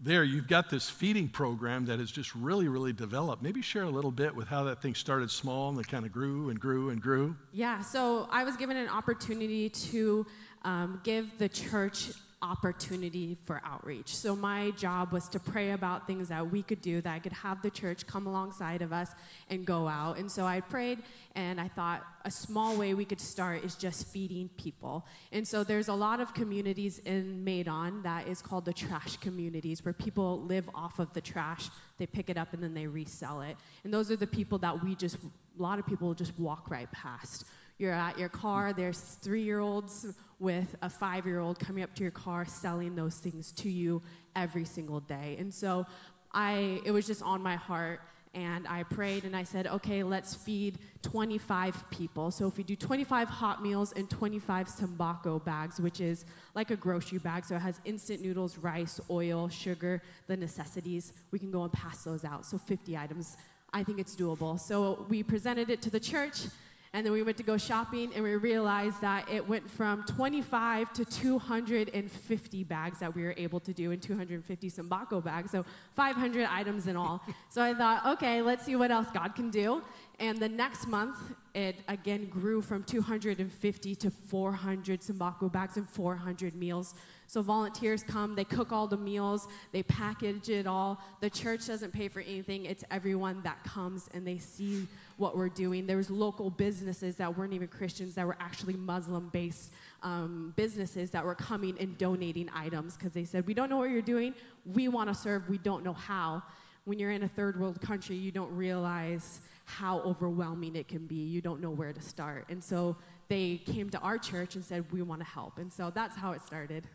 [0.04, 3.44] there, you've got this feeding program that has just really, really developed.
[3.44, 6.12] Maybe share a little bit with how that thing started small and it kind of
[6.12, 7.36] grew and grew and grew.
[7.54, 10.26] Yeah, so I was given an opportunity to
[10.64, 14.16] um, give the church opportunity for outreach.
[14.16, 17.34] So my job was to pray about things that we could do that I could
[17.34, 19.12] have the church come alongside of us
[19.50, 20.18] and go out.
[20.18, 21.00] And so I prayed
[21.36, 25.06] and I thought a small way we could start is just feeding people.
[25.32, 29.86] And so there's a lot of communities in Medan that is called the trash communities
[29.86, 31.70] where people live off of the trash.
[32.00, 33.56] They pick it up and then they resell it.
[33.84, 36.92] And those are the people that we just a lot of people just walk right
[36.92, 37.46] past.
[37.78, 42.12] You're at your car, there's 3-year-olds with a five year old coming up to your
[42.12, 44.02] car selling those things to you
[44.36, 45.38] every single day.
[45.40, 45.86] And so
[46.34, 48.02] I, it was just on my heart.
[48.34, 52.32] And I prayed and I said, okay, let's feed 25 people.
[52.32, 56.24] So if we do 25 hot meals and 25 sembako bags, which is
[56.56, 61.40] like a grocery bag, so it has instant noodles, rice, oil, sugar, the necessities, we
[61.40, 62.46] can go and pass those out.
[62.46, 63.36] So 50 items.
[63.74, 64.58] I think it's doable.
[64.58, 66.46] So we presented it to the church.
[66.94, 70.92] And then we went to go shopping and we realized that it went from 25
[70.94, 75.52] to 250 bags that we were able to do and 250 Sembako bags.
[75.52, 75.64] So
[75.96, 77.24] 500 items in all.
[77.50, 79.82] so I thought, okay, let's see what else God can do.
[80.20, 81.16] And the next month,
[81.56, 86.94] it again grew from 250 to 400 Sembako bags and 400 meals.
[87.26, 91.02] So volunteers come, they cook all the meals, they package it all.
[91.22, 94.88] The church doesn't pay for anything, it's everyone that comes and they see
[95.22, 95.86] what we're doing.
[95.86, 101.24] There was local businesses that weren't even Christians that were actually Muslim-based um, businesses that
[101.24, 104.34] were coming and donating items because they said, we don't know what you're doing,
[104.66, 106.42] we want to serve, we don't know how.
[106.86, 111.16] When you're in a third world country, you don't realize how overwhelming it can be.
[111.16, 112.46] You don't know where to start.
[112.50, 115.60] And so they came to our church and said, we want to help.
[115.60, 116.88] And so that's how it started.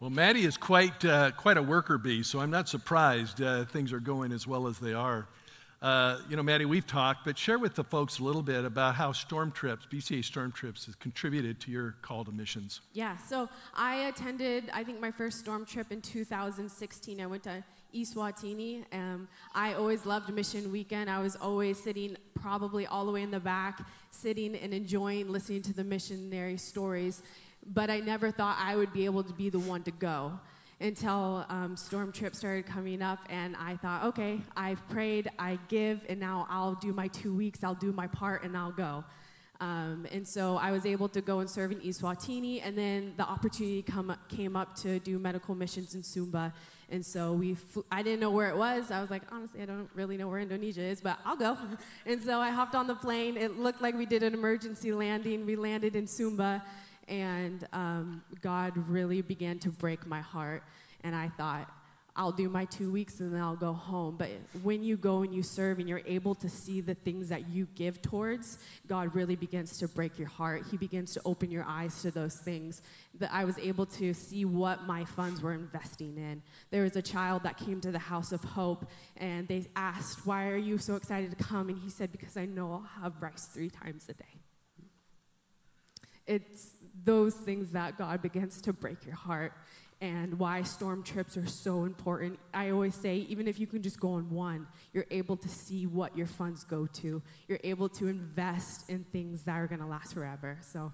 [0.00, 3.92] Well, Maddie is quite, uh, quite a worker bee, so I'm not surprised uh, things
[3.92, 5.28] are going as well as they are.
[5.82, 8.94] Uh, you know, Maddie, we've talked, but share with the folks a little bit about
[8.94, 12.82] how Storm Trips, BCA Storm Trips, has contributed to your call to missions.
[12.92, 17.20] Yeah, so I attended, I think, my first Storm Trip in 2016.
[17.20, 18.84] I went to Eswatini.
[18.92, 21.10] Um, I always loved Mission Weekend.
[21.10, 25.62] I was always sitting probably all the way in the back, sitting and enjoying listening
[25.62, 27.22] to the missionary stories
[27.64, 30.40] but I never thought I would be able to be the one to go
[30.82, 36.04] until um, Storm Trip started coming up, and I thought, okay, I've prayed, I give,
[36.08, 39.04] and now I'll do my two weeks, I'll do my part, and I'll go.
[39.60, 43.22] Um, and so I was able to go and serve in Eswatini, and then the
[43.22, 46.52] opportunity come, came up to do medical missions in Sumba.
[46.90, 47.56] And so we,
[47.90, 48.90] I didn't know where it was.
[48.90, 51.56] I was like, honestly, I don't really know where Indonesia is, but I'll go.
[52.06, 53.36] and so I hopped on the plane.
[53.36, 55.46] It looked like we did an emergency landing.
[55.46, 56.60] We landed in Sumba,
[57.08, 60.62] and um, God really began to break my heart.
[61.04, 61.68] And I thought,
[62.14, 64.16] I'll do my two weeks and then I'll go home.
[64.18, 64.28] But
[64.62, 67.66] when you go and you serve and you're able to see the things that you
[67.74, 70.64] give towards, God really begins to break your heart.
[70.70, 72.82] He begins to open your eyes to those things.
[73.18, 76.42] That I was able to see what my funds were investing in.
[76.70, 78.84] There was a child that came to the House of Hope
[79.16, 81.70] and they asked, Why are you so excited to come?
[81.70, 84.24] And he said, Because I know I'll have rice three times a day.
[86.26, 86.72] It's
[87.04, 89.52] those things that God begins to break your heart
[90.02, 92.38] and why storm trips are so important.
[92.52, 95.86] I always say, even if you can just go on one, you're able to see
[95.86, 97.22] what your funds go to.
[97.46, 100.58] You're able to invest in things that are going to last forever.
[100.60, 100.92] So,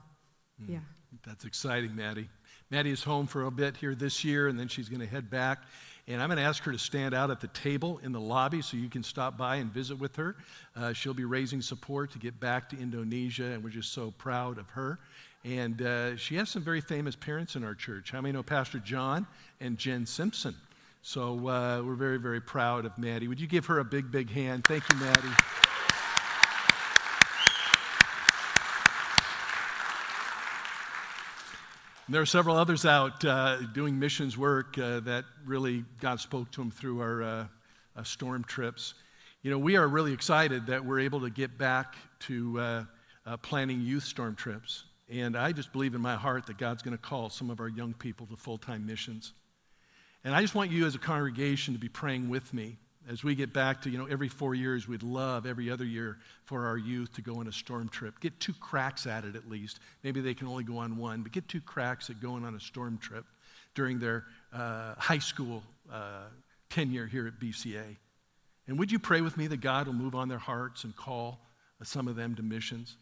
[0.63, 0.81] mm, yeah.
[1.27, 2.29] That's exciting, Maddie.
[2.71, 5.31] Maddie is home for a bit here this year, and then she's going to head
[5.31, 5.61] back.
[6.07, 8.61] And I'm going to ask her to stand out at the table in the lobby
[8.61, 10.37] so you can stop by and visit with her.
[10.77, 14.59] Uh, she'll be raising support to get back to Indonesia, and we're just so proud
[14.59, 14.99] of her.
[15.45, 18.11] And uh, she has some very famous parents in our church.
[18.11, 19.27] How many know Pastor John
[19.61, 20.55] and Jen Simpson?
[21.03, 23.29] So uh, we're very, very proud of Maddie.
[23.29, 24.65] Would you give her a big, big hand?
[24.65, 25.29] Thank you, Maddie.
[32.11, 36.61] there are several others out uh, doing missions work uh, that really God spoke to
[36.61, 37.47] them through our uh,
[37.97, 38.95] uh, storm trips.
[39.43, 42.87] You know, we are really excited that we're able to get back to
[43.43, 44.85] planning youth storm trips.
[45.11, 47.69] And I just believe in my heart that God's going to call some of our
[47.69, 49.33] young people to full time missions.
[50.25, 52.77] And I just want you as a congregation to be praying with me
[53.09, 56.19] as we get back to, you know, every four years, we'd love every other year
[56.45, 58.21] for our youth to go on a storm trip.
[58.21, 59.81] Get two cracks at it at least.
[60.03, 62.61] Maybe they can only go on one, but get two cracks at going on a
[62.61, 63.25] storm trip
[63.75, 66.25] during their uh, high school uh,
[66.69, 67.97] tenure here at BCA.
[68.67, 71.41] And would you pray with me that God will move on their hearts and call
[71.83, 72.99] some of them to missions?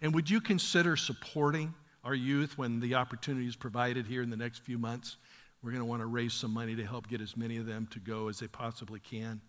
[0.00, 1.74] And would you consider supporting
[2.04, 5.16] our youth when the opportunity is provided here in the next few months?
[5.62, 7.88] We're going to want to raise some money to help get as many of them
[7.90, 9.40] to go as they possibly can.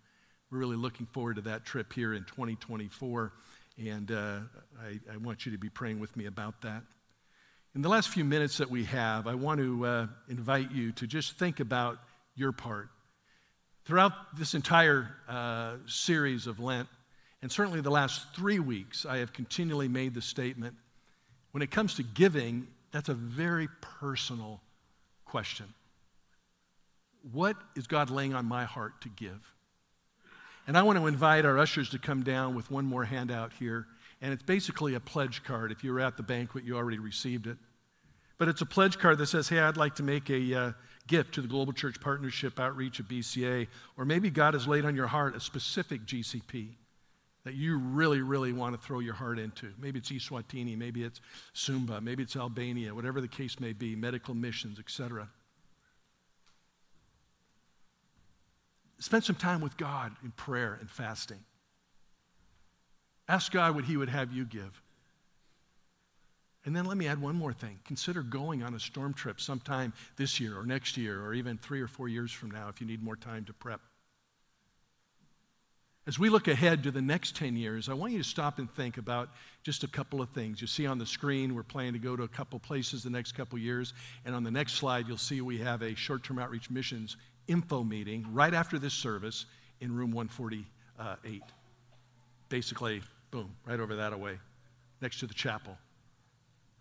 [0.49, 3.31] We're really looking forward to that trip here in 2024,
[3.77, 4.39] and uh,
[4.81, 6.81] I, I, want you to be praying with me about that.
[7.75, 11.05] In the last few minutes that we have, I want to uh, invite you to
[11.05, 11.99] just think about
[12.33, 12.89] your part.
[13.85, 16.89] Throughout this entire uh, series of Lent,
[17.41, 20.75] and certainly the last three weeks, I have continually made the statement
[21.51, 24.61] when it comes to giving, that's a very personal
[25.25, 25.65] question.
[27.31, 29.53] What is God laying on my heart to give?
[30.67, 33.87] And I want to invite our ushers to come down with one more handout here.
[34.21, 35.71] And it's basically a pledge card.
[35.71, 37.57] If you were at the banquet, you already received it.
[38.37, 40.71] But it's a pledge card that says, hey, I'd like to make a uh,
[41.07, 43.67] gift to the Global Church Partnership Outreach at BCA.
[43.97, 46.75] Or maybe God has laid on your heart a specific GCP
[47.43, 49.71] that you really, really want to throw your heart into.
[49.79, 51.21] Maybe it's Eswatini, maybe it's
[51.53, 55.29] Sumba, maybe it's Albania, whatever the case may be, medical missions, etc.
[58.99, 61.39] Spend some time with God in prayer and fasting.
[63.29, 64.81] Ask God what He would have you give.
[66.65, 67.79] And then let me add one more thing.
[67.85, 71.79] Consider going on a storm trip sometime this year or next year or even three
[71.79, 73.79] or four years from now if you need more time to prep.
[76.07, 78.71] As we look ahead to the next 10 years, I want you to stop and
[78.73, 79.29] think about
[79.63, 80.59] just a couple of things.
[80.59, 83.33] You see on the screen, we're planning to go to a couple places the next
[83.33, 83.93] couple years.
[84.25, 87.83] And on the next slide, you'll see we have a short term outreach missions info
[87.83, 89.45] meeting right after this service
[89.81, 91.41] in room 148.
[92.47, 94.39] Basically, boom, right over that away,
[95.01, 95.77] next to the chapel.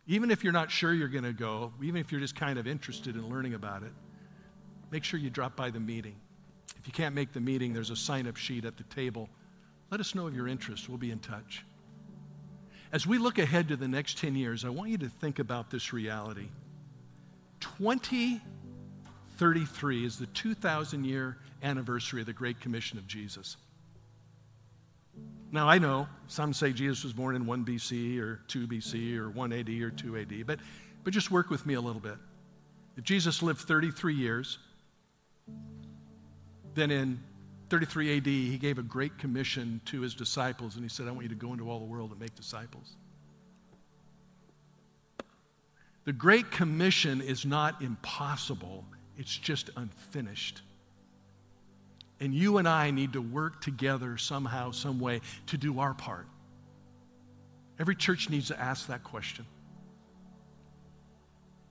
[0.06, 2.66] Even if you're not sure you're going to go, even if you're just kind of
[2.66, 3.92] interested in learning about it,
[4.90, 6.16] make sure you drop by the meeting.
[6.89, 9.28] You can't make the meeting, there's a sign up sheet at the table.
[9.91, 10.89] Let us know of your interest.
[10.89, 11.62] We'll be in touch.
[12.93, 15.70] As we look ahead to the next 10 years, I want you to think about
[15.70, 16.49] this reality.
[17.61, 23.59] 2033 is the 2,000 year anniversary of the Great Commission of Jesus.
[25.53, 29.28] Now, I know some say Jesus was born in 1 BC or 2 BC or
[29.28, 30.59] 1 AD or 2 AD, but,
[31.05, 32.16] but just work with me a little bit.
[32.97, 34.57] If Jesus lived 33 years,
[36.79, 37.18] then in
[37.70, 41.24] 33 AD, he gave a great commission to his disciples, and he said, I want
[41.24, 42.97] you to go into all the world and make disciples.
[46.05, 48.85] The Great Commission is not impossible,
[49.18, 50.62] it's just unfinished.
[52.20, 56.26] And you and I need to work together somehow, some way to do our part.
[57.79, 59.45] Every church needs to ask that question.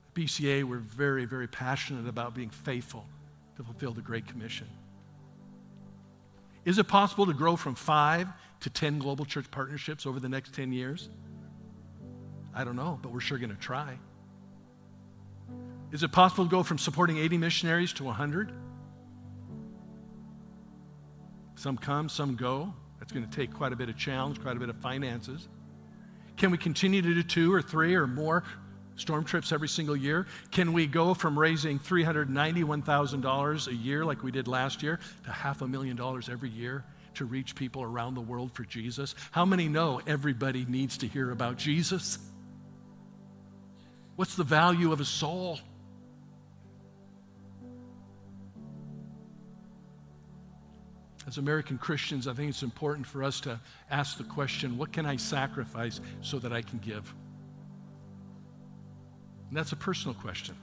[0.06, 3.04] At BCA, we're very, very passionate about being faithful
[3.56, 4.68] to fulfill the Great Commission.
[6.68, 8.28] Is it possible to grow from five
[8.60, 11.08] to 10 global church partnerships over the next 10 years?
[12.54, 13.98] I don't know, but we're sure going to try.
[15.92, 18.52] Is it possible to go from supporting 80 missionaries to 100?
[21.54, 22.74] Some come, some go.
[22.98, 25.48] That's going to take quite a bit of challenge, quite a bit of finances.
[26.36, 28.44] Can we continue to do two or three or more
[28.98, 30.26] storm trips every single year?
[30.50, 35.62] Can we go from raising $391,000 a year like we did last year to half
[35.62, 36.84] a million dollars every year
[37.14, 39.14] to reach people around the world for Jesus?
[39.30, 42.18] How many know everybody needs to hear about Jesus?
[44.16, 45.60] What's the value of a soul?
[51.26, 55.04] As American Christians, I think it's important for us to ask the question what can
[55.06, 57.14] I sacrifice so that I can give?
[59.48, 60.54] And that's a personal question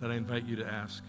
[0.00, 1.02] that I invite you to ask.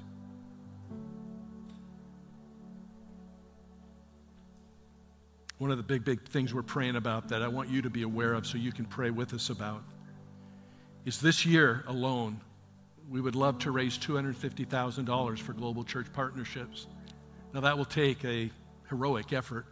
[5.58, 8.02] One of the big, big things we're praying about that I want you to be
[8.02, 9.84] aware of so you can pray with us about
[11.06, 12.42] is this year alone,
[13.10, 16.88] we would love to raise $250,000 for global church partnerships.
[17.54, 18.50] Now, that will take a
[18.90, 19.66] heroic effort.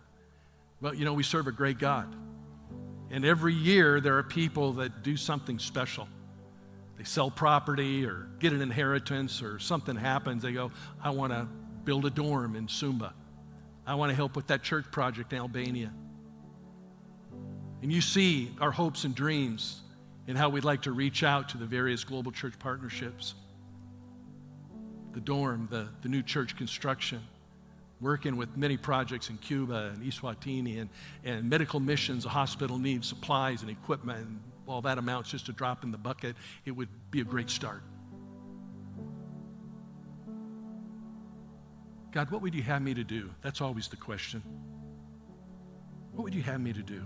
[0.81, 2.15] But you know, we serve a great God.
[3.09, 6.07] And every year there are people that do something special.
[6.97, 10.43] They sell property or get an inheritance or something happens.
[10.43, 10.71] They go,
[11.01, 11.47] I want to
[11.83, 13.13] build a dorm in Sumba.
[13.85, 15.91] I want to help with that church project in Albania.
[17.81, 19.81] And you see our hopes and dreams
[20.27, 23.35] and how we'd like to reach out to the various global church partnerships
[25.11, 27.21] the dorm, the, the new church construction
[28.03, 30.89] working with many projects in Cuba and Eswatini and,
[31.23, 35.53] and medical missions, a hospital needs supplies and equipment, and all that amounts just a
[35.53, 36.35] drop in the bucket,
[36.65, 37.83] it would be a great start.
[42.11, 43.29] God, what would you have me to do?
[43.41, 44.43] That's always the question.
[46.11, 47.01] What would you have me to do?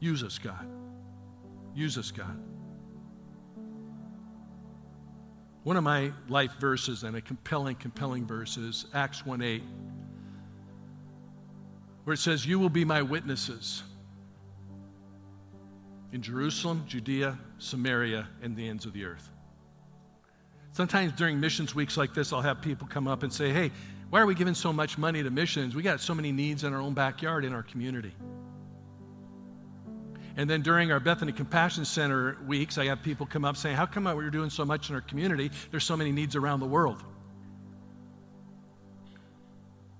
[0.00, 0.66] Use us, God.
[1.74, 2.36] Use us, God.
[5.62, 9.62] One of my life verses and a compelling, compelling verse is Acts 1 8,
[12.02, 13.84] where it says, You will be my witnesses
[16.12, 19.30] in Jerusalem, Judea, Samaria, and the ends of the earth.
[20.72, 23.70] Sometimes during missions weeks like this, I'll have people come up and say, Hey,
[24.10, 25.74] why are we giving so much money to missions?
[25.74, 28.12] We got so many needs in our own backyard in our community.
[30.36, 33.86] And then during our Bethany Compassion Center weeks, I have people come up saying, How
[33.86, 35.50] come we're doing so much in our community?
[35.70, 37.02] There's so many needs around the world.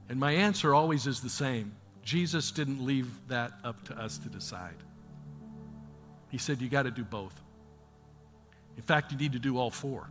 [0.09, 4.29] And my answer always is the same Jesus didn't leave that up to us to
[4.29, 4.77] decide.
[6.33, 7.39] He said, You got to do both.
[8.76, 10.11] In fact, you need to do all four.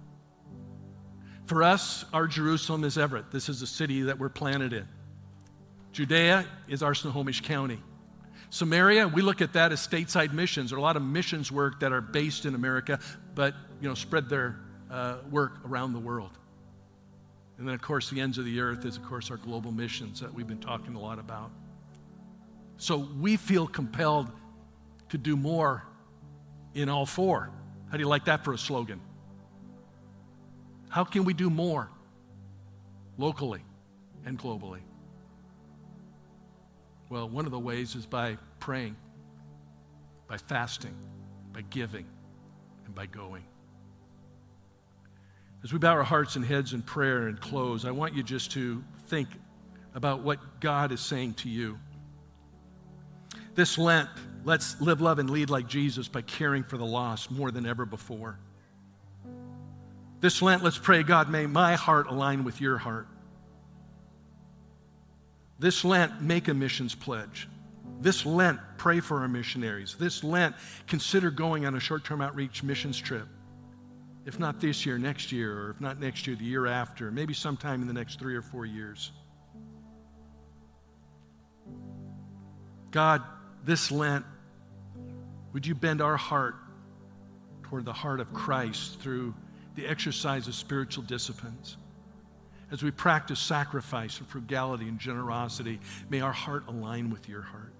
[1.45, 3.31] For us, our Jerusalem is Everett.
[3.31, 4.87] This is a city that we're planted in.
[5.91, 7.81] Judea is our Snohomish County.
[8.51, 10.69] Samaria, we look at that as stateside missions.
[10.69, 12.99] There are a lot of missions work that are based in America,
[13.33, 14.59] but you know, spread their
[14.91, 16.37] uh, work around the world.
[17.57, 20.19] And then, of course, the ends of the earth is, of course, our global missions
[20.19, 21.51] that we've been talking a lot about.
[22.77, 24.31] So we feel compelled
[25.09, 25.85] to do more
[26.73, 27.49] in all four.
[27.89, 29.01] How do you like that for a slogan?
[30.89, 31.89] How can we do more
[33.17, 33.61] locally
[34.25, 34.81] and globally?
[37.09, 38.95] Well, one of the ways is by praying,
[40.27, 40.95] by fasting,
[41.53, 42.05] by giving,
[42.85, 43.43] and by going.
[45.63, 48.51] As we bow our hearts and heads in prayer and close, I want you just
[48.53, 49.27] to think
[49.93, 51.77] about what God is saying to you.
[53.53, 54.09] This Lent,
[54.43, 57.85] let's live, love, and lead like Jesus by caring for the lost more than ever
[57.85, 58.39] before.
[60.19, 63.07] This Lent, let's pray, God, may my heart align with your heart.
[65.57, 67.47] This Lent, make a missions pledge.
[67.99, 69.95] This Lent, pray for our missionaries.
[69.99, 70.55] This Lent,
[70.87, 73.27] consider going on a short term outreach missions trip.
[74.25, 77.33] If not this year, next year, or if not next year, the year after, maybe
[77.33, 79.11] sometime in the next three or four years.
[82.91, 83.23] God,
[83.63, 84.25] this Lent,
[85.53, 86.55] would you bend our heart
[87.63, 89.33] toward the heart of Christ through
[89.75, 91.77] the exercise of spiritual disciplines?
[92.71, 97.73] as we practice sacrifice and frugality and generosity, may our heart align with your heart.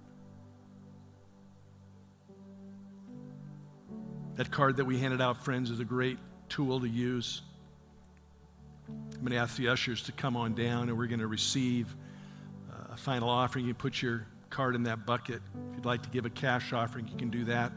[4.36, 6.18] That card that we handed out, friends, is a great
[6.48, 7.40] tool to use.
[8.88, 11.94] I'm going to ask the ushers to come on down and we're going to receive
[12.70, 13.66] uh, a final offering.
[13.66, 15.42] You put your card in that bucket.
[15.70, 17.72] If you'd like to give a cash offering, you can do that.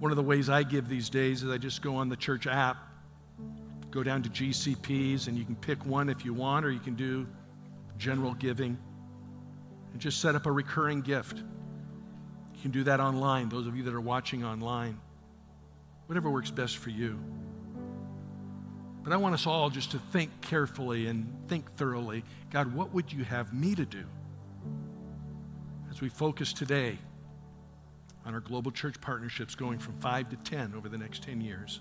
[0.00, 2.48] One of the ways I give these days is I just go on the church
[2.48, 2.90] app
[3.90, 6.94] go down to GCPs and you can pick one if you want, or you can
[6.94, 7.26] do
[7.98, 8.78] general giving
[9.92, 11.38] and just set up a recurring gift.
[11.38, 14.98] You can do that online, those of you that are watching online.
[16.06, 17.18] Whatever works best for you.
[19.02, 23.12] But I want us all just to think carefully and think thoroughly God, what would
[23.12, 24.04] you have me to do?
[25.90, 26.98] As we focus today
[28.24, 31.80] on our global church partnerships going from 5 to 10 over the next 10 years.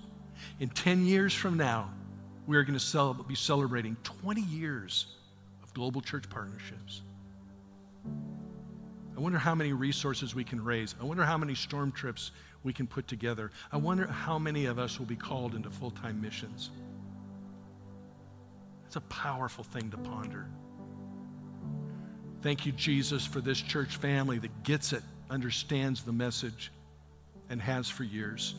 [0.59, 1.91] In 10 years from now,
[2.47, 5.17] we are going to be celebrating 20 years
[5.61, 7.01] of global church partnerships.
[9.15, 10.95] I wonder how many resources we can raise.
[10.99, 12.31] I wonder how many storm trips
[12.63, 13.51] we can put together.
[13.71, 16.71] I wonder how many of us will be called into full time missions.
[18.87, 20.47] It's a powerful thing to ponder.
[22.41, 26.71] Thank you, Jesus, for this church family that gets it, understands the message,
[27.49, 28.55] and has for years.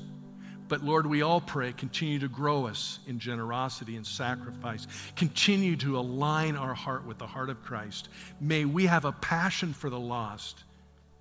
[0.68, 4.86] But Lord, we all pray, continue to grow us in generosity and sacrifice.
[5.16, 8.08] Continue to align our heart with the heart of Christ.
[8.40, 10.62] May we have a passion for the lost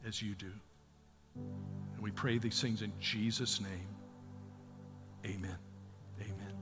[0.07, 0.51] as you do.
[1.35, 3.87] And we pray these things in Jesus' name.
[5.25, 5.57] Amen.
[6.21, 6.53] Amen.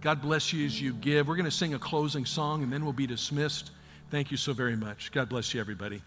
[0.00, 1.28] God bless you as you give.
[1.28, 3.70] We're going to sing a closing song and then we'll be dismissed.
[4.10, 5.12] Thank you so very much.
[5.12, 6.02] God bless you, everybody.